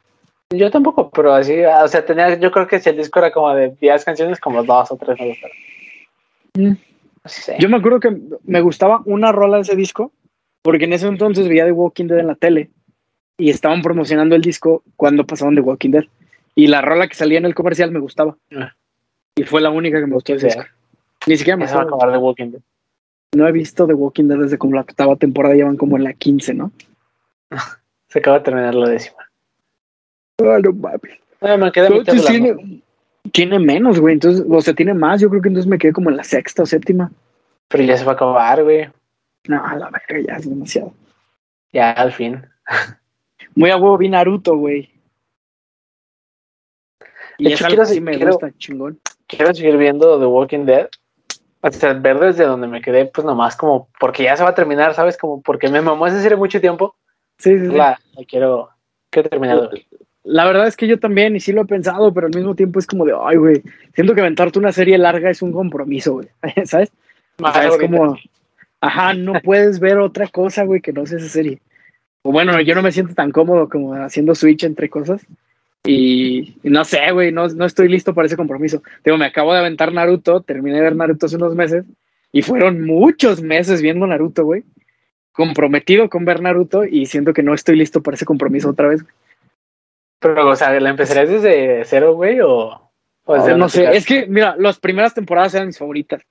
[0.50, 3.54] Yo tampoco, pero así, o sea, tenía, yo creo que si el disco era como
[3.54, 5.56] de 10 canciones, como dos o tres me gustaron.
[6.54, 6.72] Mm.
[7.28, 7.52] Sí.
[7.58, 10.12] Yo me acuerdo que me gustaba una rola de ese disco,
[10.62, 12.70] porque en ese entonces veía The Walking Dead en la tele
[13.36, 16.04] y estaban promocionando el disco cuando pasaban The Walking Dead.
[16.54, 18.36] Y la rola que salía en el comercial me gustaba.
[18.56, 18.74] Ah.
[19.36, 20.62] Y fue la única que me gustó ese disco.
[21.26, 21.96] Ni siquiera me Ya se va a acuerdo.
[21.98, 22.60] acabar de Walking Dead.
[23.36, 26.04] No he visto The Walking Dead desde como la octava temporada, ya van como en
[26.04, 26.72] la 15, ¿no?
[28.08, 29.18] Se acaba de terminar la décima.
[30.40, 31.18] Ah, no mames.
[31.40, 32.56] Me quedé a mitad de Entonces la
[33.32, 34.14] tiene, menos, güey.
[34.14, 35.20] Entonces, o sea, tiene más.
[35.20, 37.10] Yo creo que entonces me quedé como en la sexta o séptima.
[37.68, 38.88] Pero ya se va a acabar, güey.
[39.46, 40.92] No, a la verga, ya es demasiado.
[41.72, 42.44] Ya, al fin.
[43.54, 44.90] Muy a huevo vi Naruto, güey.
[47.38, 48.98] Y hecho, algo quiero- que sí me quiero- gusta, chingón.
[49.26, 50.88] Quiero seguir viendo The Walking Dead.
[51.60, 54.54] O sea, ver desde donde me quedé, pues nomás como porque ya se va a
[54.54, 55.16] terminar, ¿sabes?
[55.16, 56.94] Como porque me mamó esa serie mucho tiempo.
[57.36, 57.72] Sí, sí, sí.
[57.74, 58.70] La, la quiero,
[59.10, 59.70] quiero terminar.
[60.30, 62.78] La verdad es que yo también, y sí lo he pensado, pero al mismo tiempo
[62.78, 63.62] es como de, ay, güey,
[63.94, 66.28] siento que aventarte una serie larga es un compromiso, güey.
[66.66, 66.92] ¿Sabes?
[67.40, 68.18] O sea, es como,
[68.78, 71.62] ajá, no puedes ver otra cosa, güey, que no sea esa serie.
[72.20, 75.24] O bueno, yo no me siento tan cómodo como haciendo switch entre cosas.
[75.84, 78.82] Y, y no sé, güey, no, no estoy listo para ese compromiso.
[79.02, 81.86] Digo, me acabo de aventar Naruto, terminé de ver Naruto hace unos meses,
[82.32, 84.64] y fueron muchos meses viendo Naruto, güey.
[85.32, 89.02] Comprometido con ver Naruto, y siento que no estoy listo para ese compromiso otra vez.
[90.20, 92.40] Pero, o sea, ¿la empezarías desde cero, güey?
[92.40, 92.90] O,
[93.24, 96.22] o desde no sé, es que, mira, las primeras temporadas eran mis favoritas.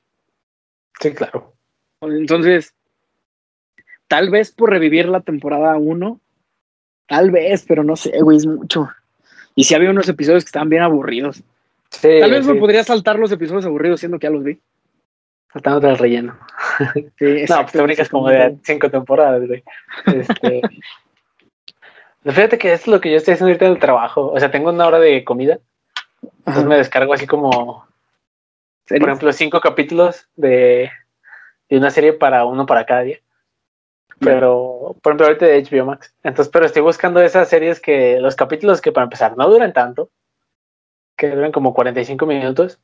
[0.99, 1.53] Sí, claro.
[2.01, 2.73] Entonces,
[4.07, 6.19] tal vez por revivir la temporada 1,
[7.07, 8.89] tal vez, pero no sé, güey, es mucho.
[9.55, 11.43] Y si había unos episodios que estaban bien aburridos.
[11.89, 12.51] Sí, Tal vez sí.
[12.51, 14.59] me podría saltar los episodios aburridos, siendo que ya los vi.
[15.47, 16.37] Faltándote el relleno.
[17.17, 19.63] Sí, No, pues te brincas como de cinco temporadas, güey.
[20.05, 20.61] Este...
[22.27, 24.31] Fíjate que es lo que yo estoy haciendo ahorita en el trabajo.
[24.31, 25.59] O sea, tengo una hora de comida.
[26.39, 27.87] Entonces me descargo así como,
[28.87, 30.91] por ejemplo, cinco capítulos de,
[31.69, 33.19] de una serie para uno para cada día.
[34.19, 36.13] Pero, por ejemplo, ahorita de HBO Max.
[36.23, 40.09] Entonces, pero estoy buscando esas series que, los capítulos que para empezar no duran tanto,
[41.15, 42.79] que duran como 45 minutos.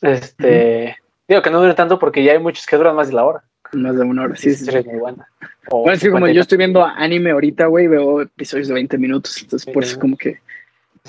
[0.00, 0.96] Este,
[1.28, 3.44] digo que no duran tanto porque ya hay muchos que duran más de la hora.
[3.72, 4.64] Más de una hora, sí, sí.
[4.66, 4.76] sí.
[4.76, 5.26] es muy buena.
[5.70, 8.74] O Bueno, es que como 50 yo estoy viendo anime ahorita, güey, veo episodios de
[8.74, 9.40] 20 minutos.
[9.42, 10.40] Entonces, por eso como que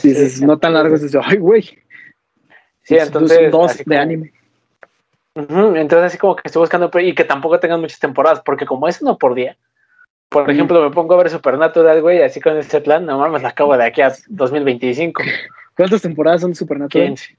[0.01, 1.63] dices, no tan largos, dices, ay, güey.
[2.83, 3.51] Sí, entonces.
[3.51, 4.33] dos de como- anime.
[5.35, 9.01] Entonces, así como que estoy buscando y que tampoco tengan muchas temporadas, porque como es
[9.01, 9.57] uno por día.
[10.29, 13.49] Por ejemplo, me pongo a ver Supernatural, güey, así con este plan, no mames, la
[13.49, 15.21] acabo de aquí a 2025.
[15.75, 17.07] ¿Cuántas temporadas son de Supernatural?
[17.09, 17.37] 15,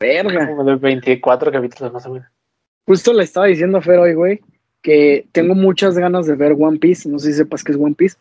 [0.00, 0.46] Verga.
[0.46, 2.28] como de 24 capítulos más o menos.
[2.86, 4.40] Justo le estaba diciendo a Fer hoy, güey,
[4.82, 7.08] que tengo muchas ganas de ver One Piece.
[7.08, 8.16] No sé si sepas qué es One Piece.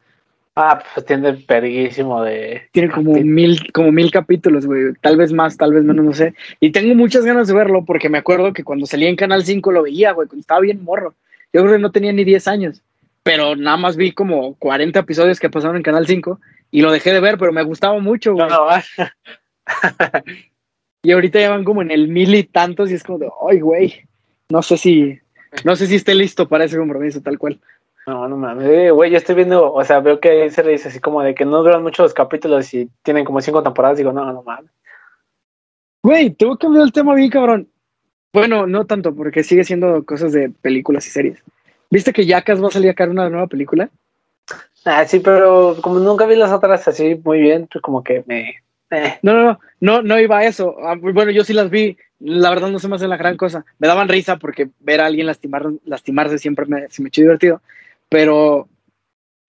[0.55, 2.61] Ah, pues tiene perguísimo de.
[2.71, 4.93] Tiene como mil, como mil capítulos, güey.
[5.01, 6.35] Tal vez más, tal vez menos, no sé.
[6.59, 9.71] Y tengo muchas ganas de verlo porque me acuerdo que cuando salía en Canal 5
[9.71, 11.15] lo veía, güey, cuando estaba bien morro.
[11.51, 12.81] Yo creo que no tenía ni 10 años.
[13.23, 16.39] Pero nada más vi como 40 episodios que pasaron en Canal 5
[16.69, 18.47] y lo dejé de ver, pero me gustaba mucho, güey.
[18.47, 18.81] No, no,
[21.03, 23.59] Y ahorita ya van como en el mil y tantos y es como de, ay,
[23.59, 24.07] güey.
[24.49, 25.19] No sé si,
[25.63, 27.59] no sé si esté listo para ese compromiso, tal cual.
[28.07, 30.89] no, no mames, eh, güey, yo estoy viendo, o sea, veo que se le dice
[30.89, 34.11] así como de que no duran mucho los capítulos y tienen como cinco temporadas, digo,
[34.11, 34.71] no, no mames.
[36.03, 37.69] Güey, tengo que cambiar el tema bien, cabrón.
[38.33, 41.41] Bueno, no tanto, porque sigue siendo cosas de películas y series.
[41.89, 43.89] ¿Viste que Jackass va a salir acá una nueva película?
[44.85, 48.55] Ah, sí, pero como nunca vi las otras así muy bien, pues como que me.
[48.89, 49.19] eh.
[49.21, 50.75] No, no, no, no, no iba a eso.
[50.83, 51.95] Ah, Bueno, yo sí las vi
[52.25, 53.65] la verdad no se me hace la gran cosa.
[53.79, 57.61] Me daban risa porque ver a alguien lastimar, lastimarse siempre me, se me echó divertido.
[58.09, 58.69] Pero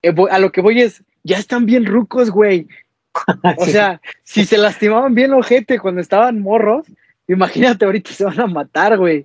[0.03, 2.66] eh, a lo que voy es, ya están bien rucos, güey.
[3.59, 3.70] O Sí.
[3.72, 6.85] sea, si se lastimaban bien ojete cuando estaban morros,
[7.29, 9.25] imagínate ahorita se van a matar, güey.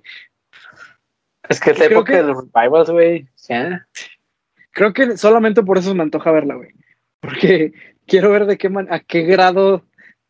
[1.48, 3.26] Es que es la época que- de los revivals, güey.
[4.70, 6.70] Creo que solamente por eso me antoja verla, güey.
[7.18, 7.72] Porque
[8.06, 9.82] quiero ver de qué man- a qué grado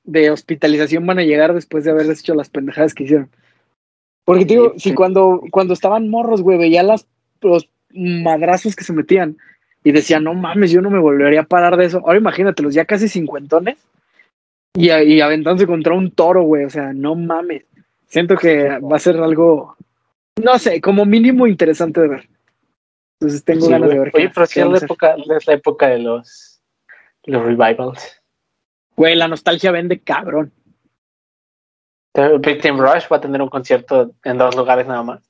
[0.05, 3.31] de hospitalización van a llegar después de haberles hecho las pendejadas que hicieron.
[4.25, 7.07] Porque digo, si cuando, cuando estaban morros, güey, veía las,
[7.41, 9.39] los madrazos que se metían
[9.83, 11.99] y decía, no mames, yo no me volvería a parar de eso.
[11.99, 13.79] Ahora imagínatelos, ya casi cincuentones
[14.75, 16.65] y, y aventándose contra un toro, güey.
[16.65, 17.65] O sea, no mames.
[18.07, 19.77] Siento que va a ser algo,
[20.43, 22.29] no sé, como mínimo interesante de ver.
[23.21, 24.11] Entonces tengo Sí, ganas de ver.
[24.15, 26.61] Oye, pero sí es la época, es la época de los,
[27.25, 28.20] los revivals.
[29.01, 30.53] Güey, la nostalgia vende cabrón.
[32.41, 35.23] Victim Rush va a tener un concierto en dos lugares nada más,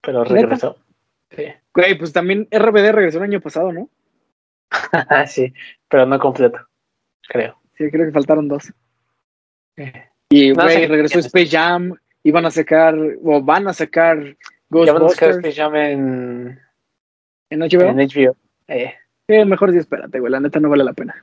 [0.00, 0.78] pero regresó.
[1.36, 1.44] Sí.
[1.74, 3.90] Güey, pues también RBD regresó el año pasado, ¿no?
[5.26, 5.52] sí,
[5.88, 6.58] pero no completo,
[7.28, 7.60] creo.
[7.76, 8.72] Sí, creo que faltaron dos.
[9.76, 9.84] Sí.
[10.30, 11.18] Y, No güey, regresó.
[11.18, 14.34] Space Jam, iban a sacar, o van a sacar Ya
[14.70, 16.60] van a Ghostbusters Space Jam en,
[17.50, 17.90] en HBO.
[17.90, 18.36] en HBO.
[18.68, 18.94] Eh,
[19.28, 21.22] Eh, mejor sí, espérate, güey, la neta no vale la pena.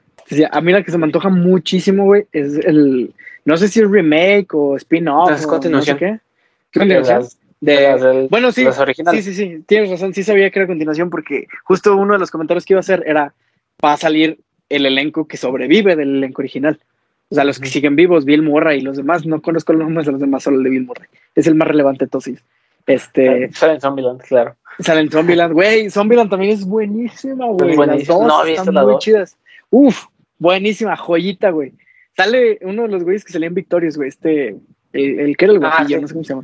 [0.52, 3.14] A mí la que se me antoja muchísimo, güey, es el,
[3.46, 5.32] no sé si es remake o spin-off.
[5.32, 5.96] Es continuación.
[5.98, 6.20] No sé qué.
[6.72, 7.20] ¿Qué continuación?
[7.20, 10.60] las- De- las del- bueno, sí, las sí, sí, sí, tienes razón, sí sabía que
[10.60, 13.34] era continuación porque justo uno de los comentarios que iba a hacer era,
[13.84, 16.80] va a salir el elenco que sobrevive del elenco original.
[17.30, 20.06] O sea, los que siguen vivos, Bill Murray y los demás, no conozco los nombres
[20.06, 21.08] de los demás, solo el de Bill Murray.
[21.34, 22.42] Es el más relevante de ellos.
[22.86, 24.56] Este, Sale en Zombieland, claro.
[24.80, 27.76] sale en Zombieland, güey, Zombieland también es buenísima, güey.
[27.76, 29.04] Las dos No, están la muy dos.
[29.04, 29.38] chidas.
[29.72, 30.06] Uf,
[30.40, 31.74] buenísima, joyita, güey.
[32.16, 34.56] Sale uno de los güeyes que salían Victorious, güey, este,
[34.94, 36.02] el, el que era el Ah, guapillo, sí.
[36.02, 36.44] no sé cómo se llama.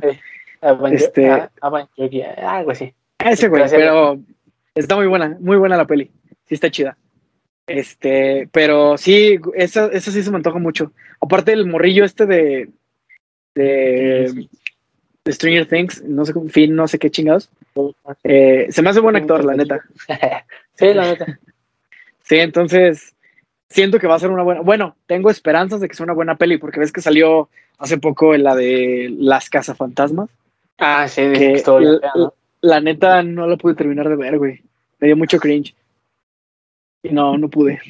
[0.60, 1.50] Avan- Este- ah,
[2.58, 2.92] algo así.
[3.18, 4.18] Ese güey, pero
[4.74, 6.10] está muy buena, muy buena la peli.
[6.46, 6.96] Sí está chida.
[7.66, 10.92] Este, pero sí, esa, esa sí se me antoja mucho.
[11.20, 12.68] Aparte el morrillo este de
[13.54, 14.48] de,
[15.24, 17.50] de Stranger Things, no sé, fin, no sé qué chingados.
[18.24, 19.80] Eh, se me hace buen actor, la neta.
[20.74, 21.38] sí, la neta.
[22.22, 23.14] Sí, entonces
[23.72, 24.60] siento que va a ser una buena.
[24.60, 27.48] Bueno, tengo esperanzas de que sea una buena peli, porque ves que salió
[27.78, 30.30] hace poco la de Las Cazafantasmas.
[30.78, 32.34] Ah, sí, Que la, fea, ¿no?
[32.60, 34.62] la neta no la pude terminar de ver, güey.
[35.00, 35.74] Me dio mucho cringe.
[37.02, 37.80] Y no, no pude.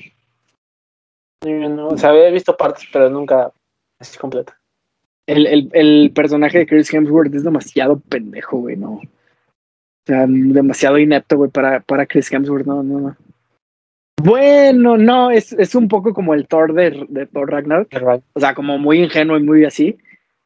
[1.45, 3.53] No- O sea, había visto partes, pero nunca
[3.99, 4.59] así completa.
[5.27, 8.95] El, el, el personaje de Chris Hemsworth es demasiado pendejo, güey, no.
[8.95, 9.03] O
[10.07, 13.17] sea, demasiado inepto, güey, para, para Chris Hemsworth, no, no, no.
[14.25, 17.89] Bueno, no, es, es un poco como el Thor de, de Thor Ragnarok,
[18.35, 19.99] o sea, como muy ingenuo y muy así,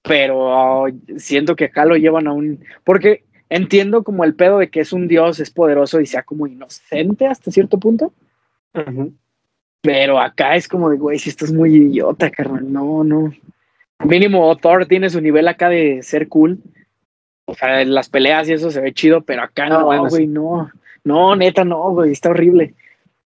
[0.03, 2.65] pero uh, siento que acá lo llevan a un...
[2.85, 6.47] Porque entiendo como el pedo de que es un dios, es poderoso y sea como
[6.47, 8.15] inocente hasta cierto punto,
[9.83, 13.33] pero acá es como de, güey, si estás muy idiota, carnal, no, no.
[14.05, 16.61] Mínimo Thor tiene su nivel acá de ser cool.
[17.45, 20.27] O sea, en las peleas y eso se ve chido, pero acá Ah, no, güey,
[20.27, 20.71] no.
[21.05, 22.75] No, neta, no, güey, está horrible.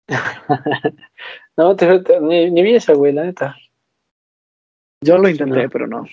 [1.57, 3.57] no, te, te- ni, ni vi esa, güey, la neta.
[5.03, 5.71] Yo lo intenté, No.
[5.71, 6.07] pero no.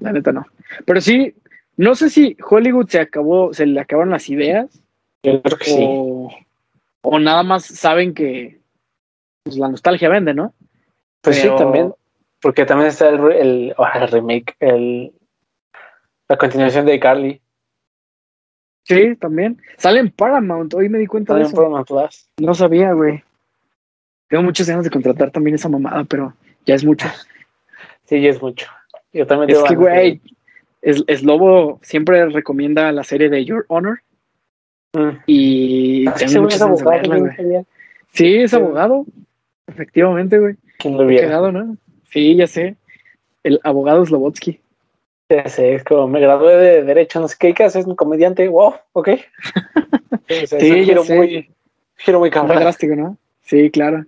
[0.00, 0.44] La neta no.
[0.84, 1.34] Pero sí,
[1.76, 4.82] no sé si Hollywood se acabó, se le acabaron las ideas
[5.22, 5.76] Yo creo que sí.
[5.80, 6.30] o,
[7.02, 8.60] o nada más saben que
[9.44, 10.54] pues, la nostalgia vende, ¿no?
[11.20, 11.94] Pues pero- sí, también.
[12.40, 15.12] Porque también está el, el, el remake, el,
[16.28, 17.40] la continuación de Carly.
[18.84, 19.60] Sí, también.
[19.78, 21.56] Sale en Paramount, hoy me di cuenta de eso.
[21.56, 22.28] Paramount Plus.
[22.38, 23.22] No sabía, güey.
[24.28, 26.34] Tengo muchas ganas de contratar también esa mamada, pero
[26.66, 27.06] ya es mucho.
[28.06, 28.66] Sí, ya es mucho.
[29.14, 30.20] Yo también es que, güey,
[30.82, 34.00] es, es Lobo siempre recomienda la serie de Your Honor
[34.92, 35.08] Mm.
[35.26, 37.64] y Ah, tengo muchas de abogado, verla, güey.
[38.12, 38.56] Sí, es Sí.
[38.56, 39.06] abogado.
[39.66, 40.54] Efectivamente, güey.
[40.78, 41.26] ¿Quién lo Qué viera?
[41.28, 41.76] cagado, ¿no?
[42.10, 42.76] Sí, ya sé.
[43.42, 44.60] El abogado Slobotsky.
[45.28, 47.86] Ya sé, es como me gradué de Derecho, no sé qué, ¿qué haces?
[47.86, 49.08] Un comediante, wow, ok.
[50.26, 51.16] Sí, o sea, sé.
[51.16, 51.50] muy,
[51.96, 52.58] giro muy cabrón.
[52.60, 53.18] drástico, ¿no?
[53.42, 54.06] Sí, claro.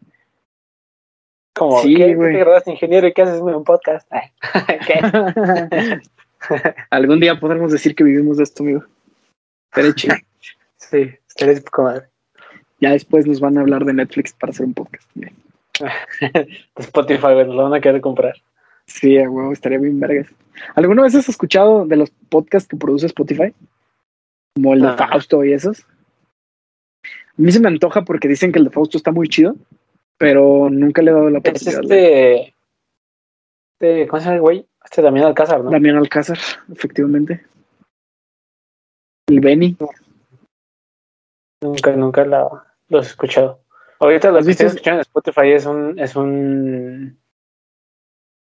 [1.54, 2.14] Como, Sí, ¿qué?
[2.14, 2.32] güey.
[2.32, 4.08] ¿Te graduaste ingeniero y qué haces en un podcast?
[4.86, 6.00] ¿Qué?
[6.90, 8.84] Algún día podremos decir que vivimos de esto, amigo.
[9.94, 10.14] Chido.
[10.76, 12.06] Sí, estaría poco madre.
[12.80, 15.08] Ya después nos van a hablar de Netflix para hacer un podcast.
[15.14, 15.32] De
[16.76, 18.34] Spotify, nos lo van a querer comprar.
[18.88, 20.28] Sí, a huevo, estaría bien vergas.
[20.74, 23.52] ¿Alguna vez has escuchado de los podcasts que produce Spotify?
[24.54, 24.96] Como el de No.
[24.96, 25.86] Fausto y esos.
[27.04, 29.56] A mí se me antoja porque dicen que el de Fausto está muy chido,
[30.18, 31.82] pero nunca le he dado la Es oportunidad.
[31.82, 32.54] de- este,
[33.78, 34.08] este.
[34.08, 34.66] ¿Cómo se llama el güey?
[34.84, 35.70] Este Damián Alcázar, ¿no?
[35.70, 36.38] Damián Alcázar,
[36.72, 37.44] efectivamente.
[39.28, 39.76] El Benny.
[41.62, 42.48] Nunca, nunca la,
[42.88, 43.60] los he escuchado.
[43.98, 47.18] Ahorita los ¿Has que estoy escuchando en Spotify es un, es un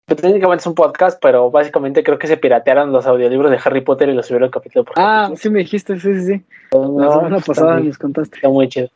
[0.06, 3.80] pues, técnicamente es un podcast, pero básicamente creo que se piratearon los audiolibros de Harry
[3.80, 5.36] Potter y los subieron capítulo por Ah, capítulo.
[5.38, 6.42] sí me dijiste, sí, sí, sí.
[6.72, 8.36] No, La semana pasada muy- nos contaste.
[8.36, 8.88] Está muy chido.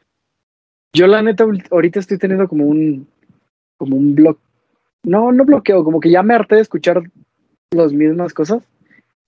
[0.94, 3.06] Yo la neta ahorita estoy teniendo como un
[3.78, 4.40] como un bloque.
[5.04, 7.00] No, no bloqueo, como que ya me harté de escuchar
[7.70, 8.62] las mismas cosas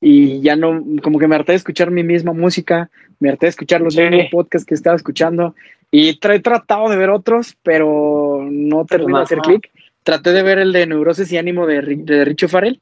[0.00, 3.50] y ya no, como que me harté de escuchar mi misma música, me harté de
[3.50, 4.02] escuchar los Sí.
[4.02, 5.54] mismos podcasts que estaba escuchando
[5.92, 9.70] y he tratado de ver otros, pero no termino de hacer clic.
[10.02, 12.80] Traté de ver el de Neurosis y Ánimo de, de Richie Farrell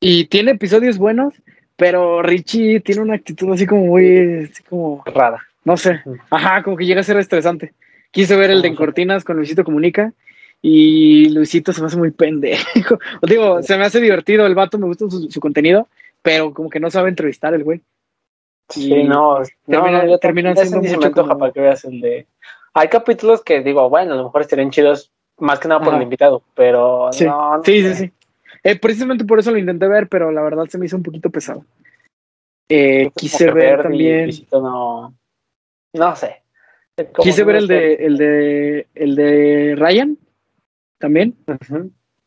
[0.00, 1.34] y tiene episodios buenos,
[1.76, 5.42] pero Richie tiene una actitud así como muy, así como Rara.
[5.64, 6.00] no sé.
[6.04, 6.14] Mm.
[6.30, 7.72] Ajá, como que llega a ser estresante.
[8.10, 8.74] Quise ver el de En.
[8.76, 10.12] Cortinas con Luisito Comunica
[10.62, 12.98] y Luisito se me hace muy pendejo.
[13.22, 15.88] Digo, se me hace divertido el vato, me gusta su, su contenido,
[16.22, 17.80] pero como que no sabe entrevistar el güey.
[18.68, 22.26] Sí, Y no, termina- no, yo también- siendo mucho como- para que veas el de.
[22.74, 25.96] Hay capítulos que digo, bueno, a lo mejor estarían chidos, más que nada por Ajá.
[25.98, 27.94] el invitado, pero Sí, no, no Sí, sí, sé.
[27.96, 28.12] sí.
[28.62, 31.30] Eh, precisamente por eso lo intenté ver, pero la verdad se me hizo un poquito
[31.30, 31.64] pesado.
[32.68, 34.30] Eh, quise ver también.
[34.50, 35.14] No,
[35.92, 36.42] no sé.
[37.22, 40.16] Quise ver el de, el de el de Ryan
[40.98, 41.36] también.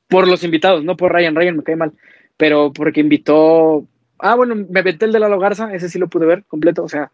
[0.07, 1.91] Por los invitados, no por Ryan, Ryan me cae mal,
[2.37, 3.85] pero porque invitó.
[4.19, 6.89] Ah, bueno, me aventé el de Lalo Garza, ese sí lo pude ver completo, o
[6.89, 7.11] sea,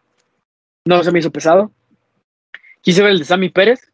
[0.84, 1.70] no se me hizo pesado.
[2.80, 3.90] Quise ver el de Sammy Pérez.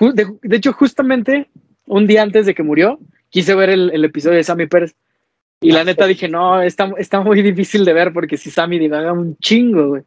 [0.00, 1.48] De, de hecho, justamente
[1.86, 2.98] un día antes de que murió,
[3.30, 4.94] quise ver el, el episodio de Sammy Pérez.
[5.60, 8.78] Y la Ah, neta dije, no, está, está muy difícil de ver porque si Sammy
[8.78, 10.02] divaga un chingo, güey.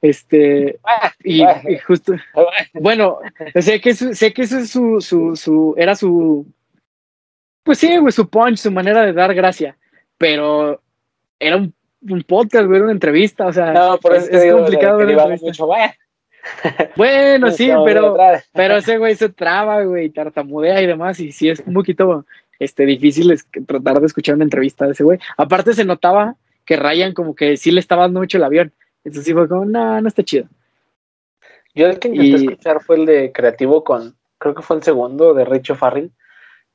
[0.00, 2.14] Este, Ah, y, ah, y justo,
[2.74, 3.18] bueno,
[3.60, 6.46] sé que, eso- sé que eso es su, su, su, era su,
[7.64, 9.76] pues sí, güey, su punch, su manera de dar gracia,
[10.16, 10.80] pero
[11.40, 11.74] era un,
[12.08, 14.58] un podcast, güey, era una entrevista, o sea, No, por eso es, te es digo,
[14.58, 15.00] complicado
[15.42, 15.66] mucho,
[16.96, 17.50] bueno.
[17.52, 18.16] Sí, pero,
[18.52, 22.24] pero ese güey se traba, güey, tartamudea y demás, y sí es un poquito
[22.58, 25.18] este, difícil es que tratar de escuchar una entrevista de ese güey.
[25.36, 28.72] Aparte se notaba que Ryan como que sí le estaba dando mucho el avión,
[29.04, 30.48] entonces sí fue como, no, no está chido.
[31.74, 34.82] Yo el que intenté Y- escuchar fue el de creativo con, creo que fue el
[34.82, 36.10] segundo de Richo Farrell.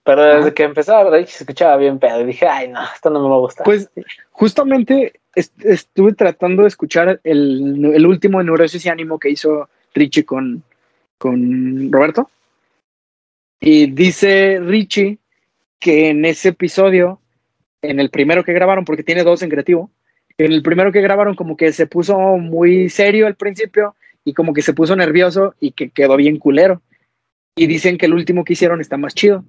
[0.05, 2.19] Pero desde que empezaba Rich se escuchaba bien pedo.
[2.19, 3.63] Y dije, ay, no, esto no me va a gustar.
[3.63, 3.89] Pues
[4.31, 9.69] justamente est- estuve tratando de escuchar el, el último de Neurosis y Ánimo que hizo
[9.93, 10.63] Richie con,
[11.17, 12.29] con Roberto.
[13.59, 15.19] Y dice Richie
[15.79, 17.19] que en ese episodio,
[17.81, 19.89] en el primero que grabaron, porque tiene dos en creativo,
[20.37, 24.53] en el primero que grabaron como que se puso muy serio al principio y como
[24.53, 26.81] que se puso nervioso y que quedó bien culero.
[27.55, 29.45] Y dicen que el último que hicieron está más chido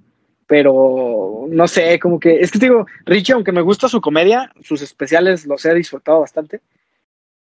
[0.47, 4.51] pero no sé, como que es que te digo, Richie, aunque me gusta su comedia,
[4.61, 6.61] sus especiales los he disfrutado bastante.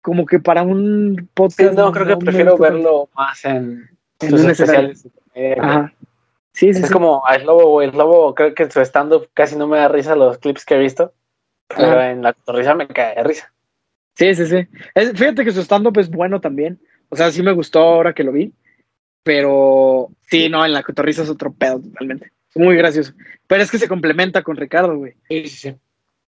[0.00, 1.74] Como que para un Sí, podcast.
[1.74, 3.88] no, creo que prefiero verlo más en,
[4.20, 5.06] En sus especiales.
[5.34, 5.92] Eh, Ajá.
[6.52, 6.92] Sí, sí, Es sí.
[6.92, 7.90] como a Slobo, güey.
[7.90, 10.78] Slobo, creo que en su stand-up casi no me da risa los clips que he
[10.78, 11.12] visto.
[11.68, 13.52] Pero en la risa me cae de risa.
[14.16, 14.66] Sí, sí, sí.
[14.94, 16.78] Es- fíjate que su stand-up es bueno también.
[17.08, 18.52] O sea, sí me gustó ahora que lo vi.
[19.22, 22.32] Pero sí, no, en la cotorriza es otro pedo totalmente.
[22.54, 23.12] Muy gracioso.
[23.46, 25.14] Pero es que se complementa con Ricardo, güey.
[25.28, 25.76] Sí, sí, sí.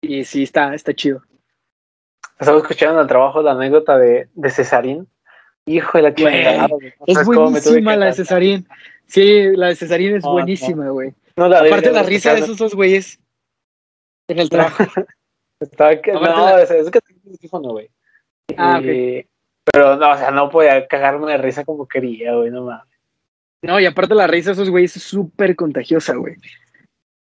[0.02, 1.22] Y sí, está, está chido.
[2.40, 5.08] Estaba escuchando en el trabajo la anécdota de, de Cesarín.
[5.66, 6.68] Hijo de la chingada.
[7.06, 8.14] Es buenísima la de.
[8.14, 8.68] Cesarín.
[9.06, 11.14] Sí, la de Cesarín es No, buenísima, güey.
[11.36, 13.20] No, la Aparte de- la risa de esos dos güeyes
[14.28, 14.84] en el trabajo.
[15.60, 17.90] Estaba que, no, la- es, es que tengo un teléfono, güey.
[18.56, 19.26] Ah, Y-
[19.72, 22.88] Pero no, o sea, no podía cagarme de risa como quería, güey, no mames.
[23.62, 26.36] No, y aparte la risa de esos güeyes es súper contagiosa, güey.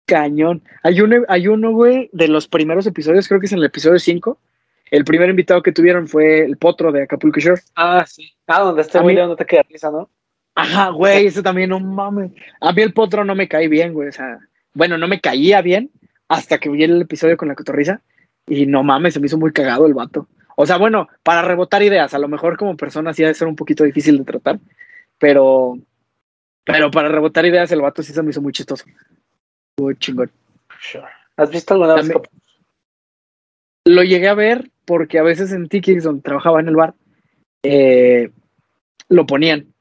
[0.06, 0.62] Cañón.
[0.82, 3.98] Hay uno, hay uno, güey, de los primeros episodios, creo que es en el episodio
[3.98, 4.38] 5.
[4.90, 7.62] El primer invitado que tuvieron fue el potro de Acapulco Shore.
[7.76, 8.32] Ah, sí.
[8.46, 10.10] Ah, donde este güey no te queda risa, ¿no?
[10.54, 12.30] Ajá, güey, ese también, no mames.
[12.60, 14.08] A mí el potro no me cae bien, güey.
[14.08, 14.38] O sea,
[14.74, 15.90] bueno, no me caía bien
[16.28, 18.02] hasta que vi el episodio con la cotorriza.
[18.46, 20.28] Y no mames, se me hizo muy cagado el vato.
[20.56, 23.48] O sea, bueno, para rebotar ideas, a lo mejor como persona sí ha de ser
[23.48, 24.60] un poquito difícil de tratar,
[25.18, 25.78] pero,
[26.64, 28.84] pero para rebotar ideas el vato sí se me hizo muy chistoso.
[29.78, 30.30] Muy chingón.
[30.80, 31.04] Sure.
[31.36, 32.12] ¿Has visto alguna vez?
[33.84, 36.94] Lo llegué a ver porque a veces en Tikis, donde trabajaba en el bar,
[37.62, 38.30] eh,
[39.08, 39.72] lo ponían.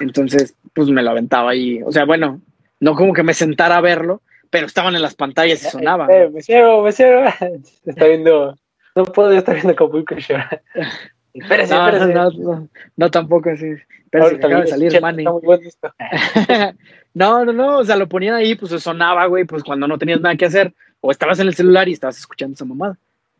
[0.00, 1.82] Entonces, pues me lo aventaba ahí.
[1.82, 2.40] O sea, bueno,
[2.80, 6.10] no como que me sentara a verlo, pero estaban en las pantallas y sonaban.
[6.10, 7.24] Eh, me cierro, me cierro.
[7.86, 8.56] Está viendo.
[8.94, 10.62] No puedo estar viendo Acapulco Shore.
[11.34, 12.14] Espérese, No, espérese.
[12.14, 13.74] no, no, no, no, tampoco así.
[14.10, 15.24] Pero Ahorita acaba de salir Manny.
[17.14, 20.20] No, no, no, o sea, lo ponían ahí, pues sonaba, güey, pues cuando no tenías
[20.22, 20.72] nada que hacer,
[21.02, 22.96] o estabas en el celular y estabas escuchando esa mamada.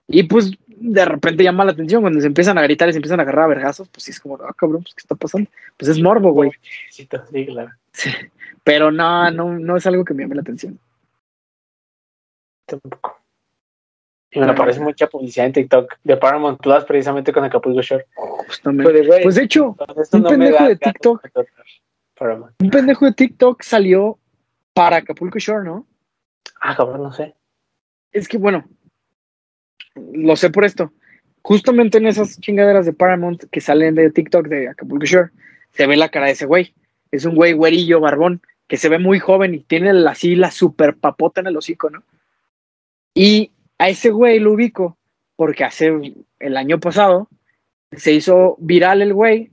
[0.08, 3.20] Y pues de repente llama la atención cuando se empiezan a gritar y se empiezan
[3.20, 5.48] a agarrar a vergazos, pues sí es como, ah, cabrón, pues, ¿qué está pasando?
[5.78, 6.50] Pues es morbo, güey.
[6.90, 7.70] Sí, sí, claro.
[8.62, 10.78] Pero no, no, no es algo que me llame la atención.
[12.66, 13.21] Tampoco.
[14.34, 18.06] Y me parece mucha publicidad en TikTok de Paramount Plus precisamente con Acapulco Shore.
[18.14, 19.22] Justamente.
[19.22, 19.76] Pues de hecho,
[20.12, 21.28] un pendejo de TikTok.
[22.60, 24.18] Un pendejo de TikTok salió
[24.72, 25.86] para Acapulco Shore, ¿no?
[26.60, 27.34] Ah, cabrón, no sé.
[28.10, 28.64] Es que bueno,
[29.94, 30.92] lo sé por esto.
[31.42, 35.30] Justamente en esas chingaderas de Paramount que salen de TikTok de Acapulco Shore,
[35.72, 36.74] se ve la cara de ese güey.
[37.10, 40.96] Es un güey güerillo, barbón, que se ve muy joven y tiene así la super
[40.96, 42.02] papota en el hocico, ¿no?
[43.14, 43.50] Y
[43.82, 44.96] a ese güey lo ubico
[45.34, 45.92] porque hace
[46.38, 47.28] el año pasado
[47.90, 49.50] se hizo viral el güey,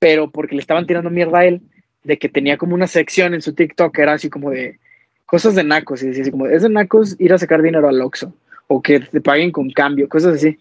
[0.00, 1.62] pero porque le estaban tirando mierda a él,
[2.02, 4.80] de que tenía como una sección en su TikTok que era así como de
[5.26, 8.34] cosas de nacos, y así como, es de nacos ir a sacar dinero al Oxxo,
[8.66, 10.58] o que te paguen con cambio, cosas así.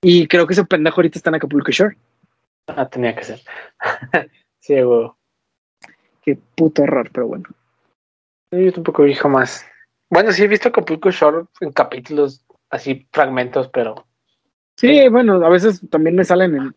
[0.00, 1.98] Y creo que ese pendejo ahorita está en Acapulco Shore.
[2.66, 3.40] Ah, tenía que ser.
[4.60, 5.10] sí, güey.
[6.22, 7.44] Qué puto horror, pero bueno.
[8.52, 9.66] Yo tampoco vi jamás.
[10.10, 14.06] Bueno, sí he visto Acapulco Shore en capítulos, así fragmentos, pero.
[14.76, 16.74] Sí, bueno, a veces también me salen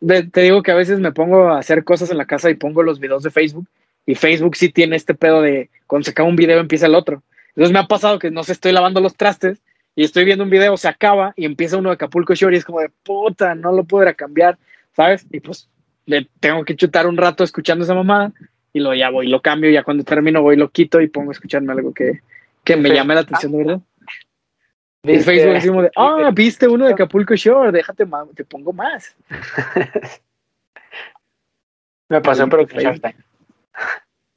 [0.00, 0.30] en.
[0.30, 2.82] te digo que a veces me pongo a hacer cosas en la casa y pongo
[2.82, 3.68] los videos de Facebook.
[4.06, 7.22] Y Facebook sí tiene este pedo de cuando se acaba un video empieza el otro.
[7.50, 9.62] Entonces me ha pasado que no sé, estoy lavando los trastes
[9.94, 12.64] y estoy viendo un video, se acaba y empieza uno de Acapulco Shore y es
[12.64, 14.58] como de puta, no lo puedo ir a cambiar,
[14.96, 15.24] ¿sabes?
[15.30, 15.68] Y pues
[16.06, 18.32] le tengo que chutar un rato escuchando esa mamada
[18.72, 21.32] y lo ya voy, lo cambio, ya cuando termino voy, lo quito y pongo a
[21.32, 22.20] escucharme algo que,
[22.64, 23.80] que me llame la atención, de verdad.
[25.04, 29.14] En Facebook decimos de, ah, viste uno de Acapulco Shore, déjate, te pongo más.
[32.08, 33.16] me pasó, pero que Shark Tank.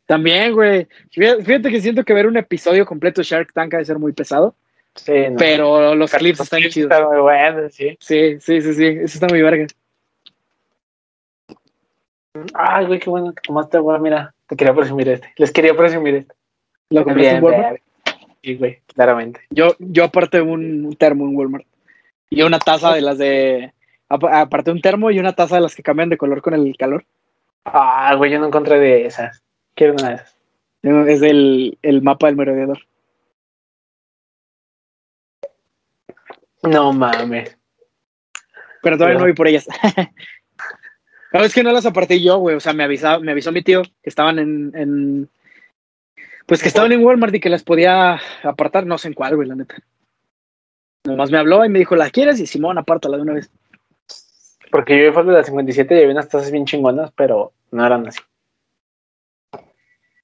[0.05, 0.87] También, güey.
[1.09, 4.11] Fíjate que siento que ver un episodio completo de Shark Tank ha de ser muy
[4.11, 4.55] pesado.
[4.95, 6.91] Sí, Pero los clips están chidos.
[6.91, 7.97] Están muy buenos, sí.
[7.99, 8.85] Sí, sí, sí, sí.
[8.85, 9.67] Eso está muy verga.
[12.53, 13.99] Ay, güey, qué bueno que tomaste, güey.
[13.99, 15.33] Mira, te quería presumir este.
[15.37, 16.33] Les quería presumir este.
[16.89, 17.81] ¿Lo compraste en Walmart?
[18.43, 19.41] Sí, güey, claramente.
[19.49, 21.65] Yo, yo aparte un termo en Walmart.
[22.29, 23.73] Y una taza de las de.
[24.09, 27.05] Aparte un termo y una taza de las que cambian de color con el calor.
[27.65, 29.43] Ah, güey, yo no encontré de esas.
[29.75, 30.37] Quiero una de esas.
[30.83, 32.79] Es del el mapa del merodeador.
[36.63, 37.57] No mames.
[38.81, 39.67] Pero todavía no vi por ellas.
[41.33, 42.55] no, es que no las aparté yo, güey.
[42.55, 45.29] O sea, me, avisó, me avisó mi tío que estaban en,
[46.47, 48.85] Pues que estaban en Walmart y que las podía apartar.
[48.87, 49.75] No sé en cuál, güey, la neta.
[51.03, 52.39] Nomás me habló y me dijo, ¿las quieres?
[52.39, 53.51] Y Simón, apártala de una vez.
[54.71, 58.07] Porque yo fui de la 57 y había unas tazas bien chingonas, pero no eran
[58.07, 58.19] así.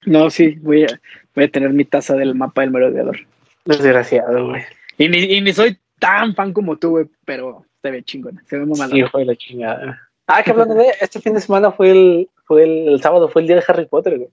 [0.06, 1.00] No, sí, voy a,
[1.34, 3.18] voy a tener mi taza del mapa del merodeador.
[3.64, 4.62] Desgraciado, güey.
[4.98, 8.58] Y ni, y ni soy tan fan como tú, güey, pero se ve chingona, se
[8.58, 10.00] ve muy Sí, fue la chingada.
[10.26, 13.48] Ah, que hablando de este fin de semana fue el, fue el, sábado, fue el
[13.48, 14.30] día de Harry Potter, güey.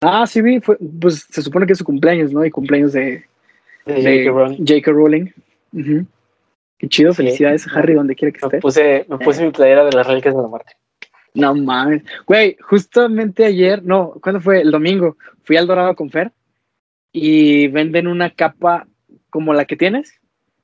[0.00, 2.44] Ah, sí, vi, fue, pues se supone que es su cumpleaños, ¿no?
[2.44, 3.24] Y cumpleaños de,
[3.86, 4.92] J.K.
[4.92, 5.26] Rowling.
[6.78, 8.56] Qué chido, felicidades Harry donde quiera que esté.
[8.56, 10.74] Me puse, me puse mi playera de las reliquias de la muerte.
[11.34, 12.02] No mames.
[12.26, 14.60] Güey, justamente ayer, no, ¿cuándo fue?
[14.60, 16.32] El domingo, fui al Dorado con Fer
[17.12, 18.86] y venden una capa
[19.30, 20.20] como la que tienes.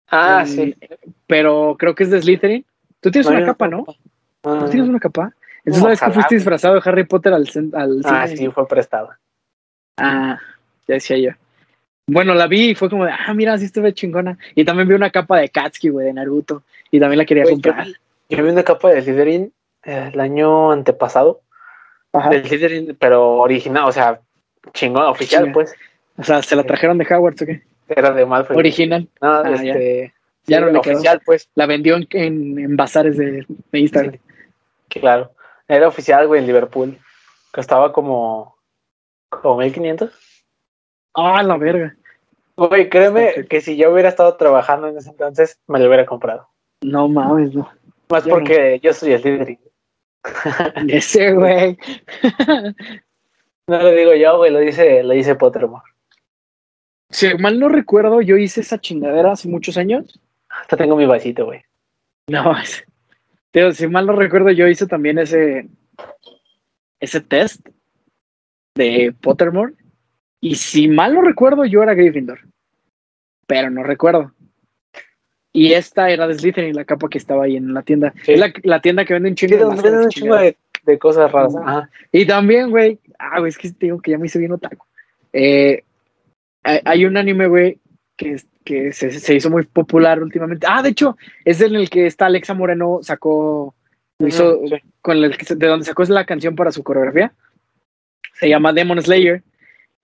[0.08, 0.76] Ah, sí.
[1.26, 2.64] Pero creo que es de Slytherin.
[3.00, 3.84] Tú tienes una capa, ¿no?
[4.40, 5.34] ¿Tú tienes una capa?
[5.64, 9.10] Entonces, ¿sabes que fuiste disfrazado de Harry Potter al, al Ah, sí, fue prestado.
[9.96, 10.38] Ah,
[10.86, 11.30] ya decía yo.
[12.06, 14.38] Bueno, la vi y fue como de, ah, mira, sí estuve chingona.
[14.54, 16.62] Y también vi una capa de Katsuki, güey, de Naruto.
[16.90, 17.86] Y también la quería comprar.
[18.28, 19.52] Yo, vi una capa de Slytherin
[19.84, 21.40] eh, el año antepasado.
[22.12, 22.30] Ajá.
[22.30, 24.20] Del Slytherin, pero original, o sea,
[24.72, 25.74] chingón, oficial, pues.
[26.16, 27.62] O sea, ¿se la trajeron de Hogwarts o qué?
[27.88, 28.56] Era de Malfoy.
[28.56, 29.08] Original.
[29.20, 30.14] No, ah, este,
[30.46, 31.48] ya, no le oficial, pues.
[31.54, 34.16] La vendió en, en, bazares de, Instagram.
[34.88, 35.32] claro.
[35.66, 36.98] Era oficial, güey, en Liverpool.
[37.50, 38.53] Costaba como,
[39.40, 40.10] como 1500.
[41.14, 41.96] Ah, la verga.
[42.56, 46.48] Güey, créeme que si yo hubiera estado trabajando en ese entonces, me lo hubiera comprado.
[46.82, 47.68] No mames, no.
[48.08, 49.58] Más porque yo soy el líder.
[50.88, 51.78] Ese güey.
[53.66, 55.84] no lo digo yo, güey, lo dice, lo dice Pottermore.
[57.10, 60.20] Si mal no recuerdo, yo hice esa chingadera hace muchos años.
[60.48, 61.62] Hasta tengo mi vasito, güey.
[62.28, 62.54] No,
[63.50, 65.68] pero si mal no recuerdo, yo hice también ese
[66.98, 67.60] ese test
[68.74, 69.74] de Pottermore
[70.44, 72.40] y si mal no recuerdo, yo era Gryffindor.
[73.46, 74.34] Pero no recuerdo.
[75.54, 78.12] Y esta era de Slytherin, la capa que estaba ahí en la tienda.
[78.26, 81.54] Es la, tienda que vende un chingo, de, cosas raras.
[82.12, 84.84] Y también, güey, ah, güey, es que te digo que ya me hice bien otaku.
[85.32, 85.82] Eh,
[86.62, 87.78] hay un anime, güey,
[88.14, 90.66] que, que se, se hizo muy popular últimamente.
[90.68, 91.16] Ah, de hecho,
[91.46, 93.74] es en el que está Alexa Moreno, sacó,
[94.18, 94.74] hizo, sí.
[95.00, 97.32] con el de donde sacó la canción para su coreografía.
[98.38, 99.42] Se llama Demon Slayer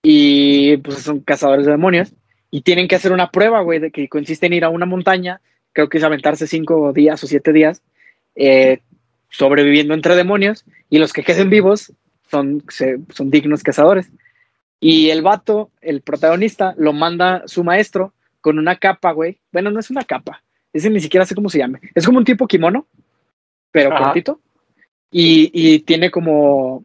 [0.02, 2.12] y pues son cazadores de demonios
[2.50, 5.40] y tienen que hacer una prueba, güey, de que consiste en ir a una montaña,
[5.72, 7.82] creo que es aventarse cinco días o siete días,
[8.34, 8.80] eh,
[9.28, 11.92] sobreviviendo entre demonios y los que queden vivos
[12.30, 14.10] son, se- son dignos cazadores.
[14.80, 19.38] Y el vato, el protagonista, lo manda su maestro con una capa, güey.
[19.52, 21.80] Bueno, no es una capa, ese ni siquiera sé cómo se llame.
[21.94, 22.86] Es como un tipo kimono,
[23.70, 24.04] pero Ajá.
[24.04, 24.40] cortito.
[25.12, 26.84] Y, y tiene como,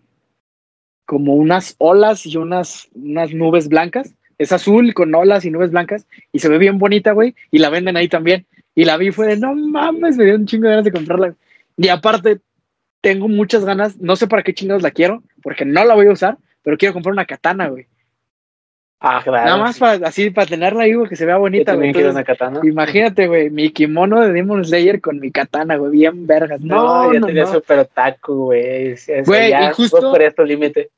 [1.06, 4.14] como unas olas y unas, unas nubes blancas.
[4.38, 7.36] Es azul con olas y nubes blancas y se ve bien bonita, güey.
[7.52, 8.46] Y la venden ahí también.
[8.74, 11.36] Y la vi fue de, no mames, me dio un chingo de ganas de comprarla.
[11.78, 12.40] Y aparte,
[13.02, 16.12] tengo muchas ganas, no sé para qué chingados la quiero, porque no la voy a
[16.12, 17.88] usar, pero quiero comprar una katana, güey.
[19.08, 19.46] Ah, claro.
[19.46, 21.94] Nada más para, así, para tenerla ahí, güey, que se vea Yo bonita, güey.
[21.96, 22.60] una katana.
[22.64, 26.60] Imagínate, güey, mi kimono de Demon Slayer con mi katana, güey, bien vergas.
[26.62, 27.54] No, No, ya no, tenía no.
[27.54, 28.96] súper otaku, güey.
[29.26, 30.90] Güey, ya y justo- por esto límite.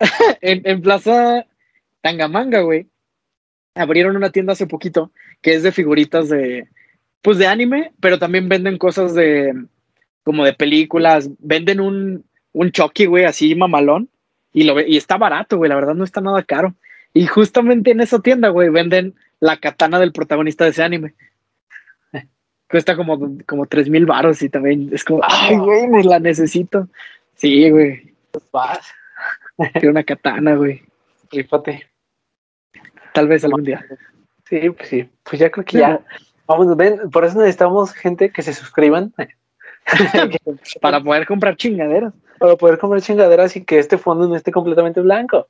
[0.42, 1.46] En, en Plaza
[2.02, 2.86] Tangamanga, güey,
[3.74, 6.68] abrieron una tienda hace poquito que es de figuritas de,
[7.22, 9.54] pues de anime, pero también venden cosas de,
[10.24, 11.30] como de películas.
[11.38, 14.08] Venden un, un Chucky, güey, así mamalón,
[14.52, 16.74] y, lo, y está barato, güey, la verdad no está nada caro.
[17.16, 21.14] Y justamente en esa tienda, güey, venden la katana del protagonista de ese anime.
[22.70, 26.88] Cuesta como, como 3 mil baros y también es como, ay, güey, pues la necesito.
[27.34, 28.12] Sí, güey,
[28.52, 28.92] Vas,
[29.72, 30.82] quiero una katana, güey.
[31.30, 31.88] rífate.
[33.14, 33.82] Tal vez algún día.
[34.44, 35.08] Sí, pues sí.
[35.22, 36.00] Pues ya creo que ya.
[36.46, 39.14] Vamos, ven, por eso necesitamos gente que se suscriban
[40.82, 45.00] Para poder comprar chingaderas para poder comprar chingaderas y que este fondo no esté completamente
[45.00, 45.48] blanco.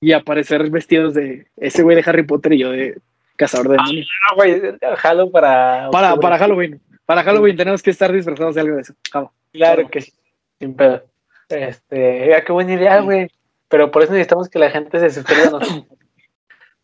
[0.00, 2.98] Y aparecer vestidos de ese güey de Harry Potter y yo de
[3.36, 4.08] cazador de demonios.
[4.30, 4.60] Ah, güey,
[4.96, 5.88] jalo para.
[5.90, 6.80] Para, para Halloween.
[7.06, 8.94] Para Halloween tenemos que estar disfrazados de algo de eso.
[9.12, 9.32] Jalo.
[9.52, 10.12] Claro que sí,
[10.58, 11.02] sin pedo.
[11.48, 13.28] Este, ya qué buena idea, güey.
[13.68, 15.84] Pero por eso necesitamos que la gente se suscriba a nosotros.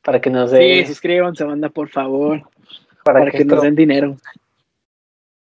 [0.03, 0.87] Para que nos Sí, dé.
[0.87, 2.43] suscríbanse, banda, por favor.
[3.05, 4.17] para, Para que que nos den dinero.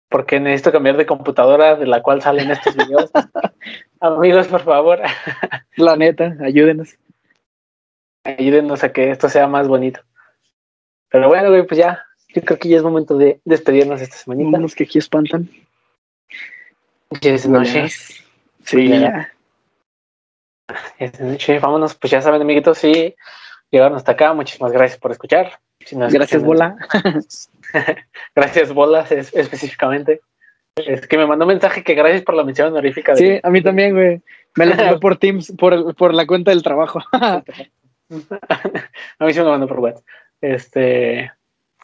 [0.10, 3.12] porque necesito cambiar de computadora de la cual salen estos videos.
[4.00, 5.00] Amigos, por favor,
[5.76, 6.96] La neta, ayúdenos.
[8.28, 10.02] Ayúdenos a que esto sea más bonito.
[11.10, 14.58] Pero bueno, güey, pues ya, yo creo que ya es momento de despedirnos esta semanita.
[14.58, 15.50] Unos que aquí espantan.
[17.22, 17.88] Ya es noche,
[18.64, 19.32] Sí, Ya.
[21.00, 21.60] es noche.
[21.60, 23.16] Vámonos, pues ya saben, amiguitos, si
[23.72, 25.60] llegaron hasta acá, muchísimas gracias por escuchar.
[25.86, 26.76] Si Gracias, Bola.
[28.36, 30.20] Gracias, Bolas, es- específicamente.
[30.76, 33.14] Es que me mandó un mensaje que gracias por la mención honorífica.
[33.14, 34.22] de- Sí, a mí también, güey.
[34.58, 37.00] Me lo mandó por Teams, por, por la cuenta del trabajo.
[38.10, 40.06] a mí sí me lo mandó por WhatsApp.
[40.42, 41.32] Este,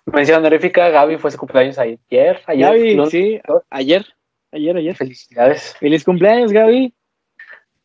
[0.05, 1.99] mención honorífica, Gaby fue su cumpleaños ayer.
[2.09, 4.05] Ayer, Gaby, sí, ayer.
[4.51, 4.95] Ayer, ayer.
[4.95, 5.75] Felicidades.
[5.77, 6.93] Feliz cumpleaños, Gaby.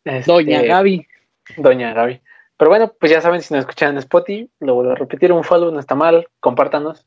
[0.04, 1.06] Este, Doña Gaby.
[1.56, 2.20] Doña Gaby.
[2.56, 5.44] Pero bueno, pues ya saben, si nos escuchan en Spotify, lo vuelvo a repetir, un
[5.44, 7.06] follow no está mal, compártanos.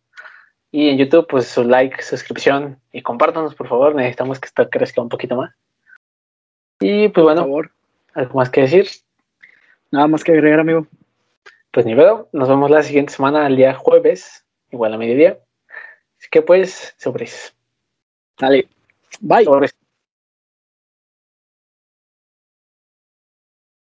[0.71, 3.93] Y en YouTube, pues su like, suscripción y compártanos, por favor.
[3.93, 5.53] Necesitamos que esto crezca un poquito más.
[6.79, 7.71] Y pues Por bueno, favor.
[8.13, 8.87] algo más que decir.
[9.91, 10.87] Nada más que agregar, amigo.
[11.71, 15.39] Pues ni pedo, nos vemos la siguiente semana, el día jueves, igual a mediodía.
[16.19, 17.55] Así que pues, sobres.
[18.37, 18.67] Dale.
[19.21, 19.45] Bye.
[19.45, 19.80] Sobres.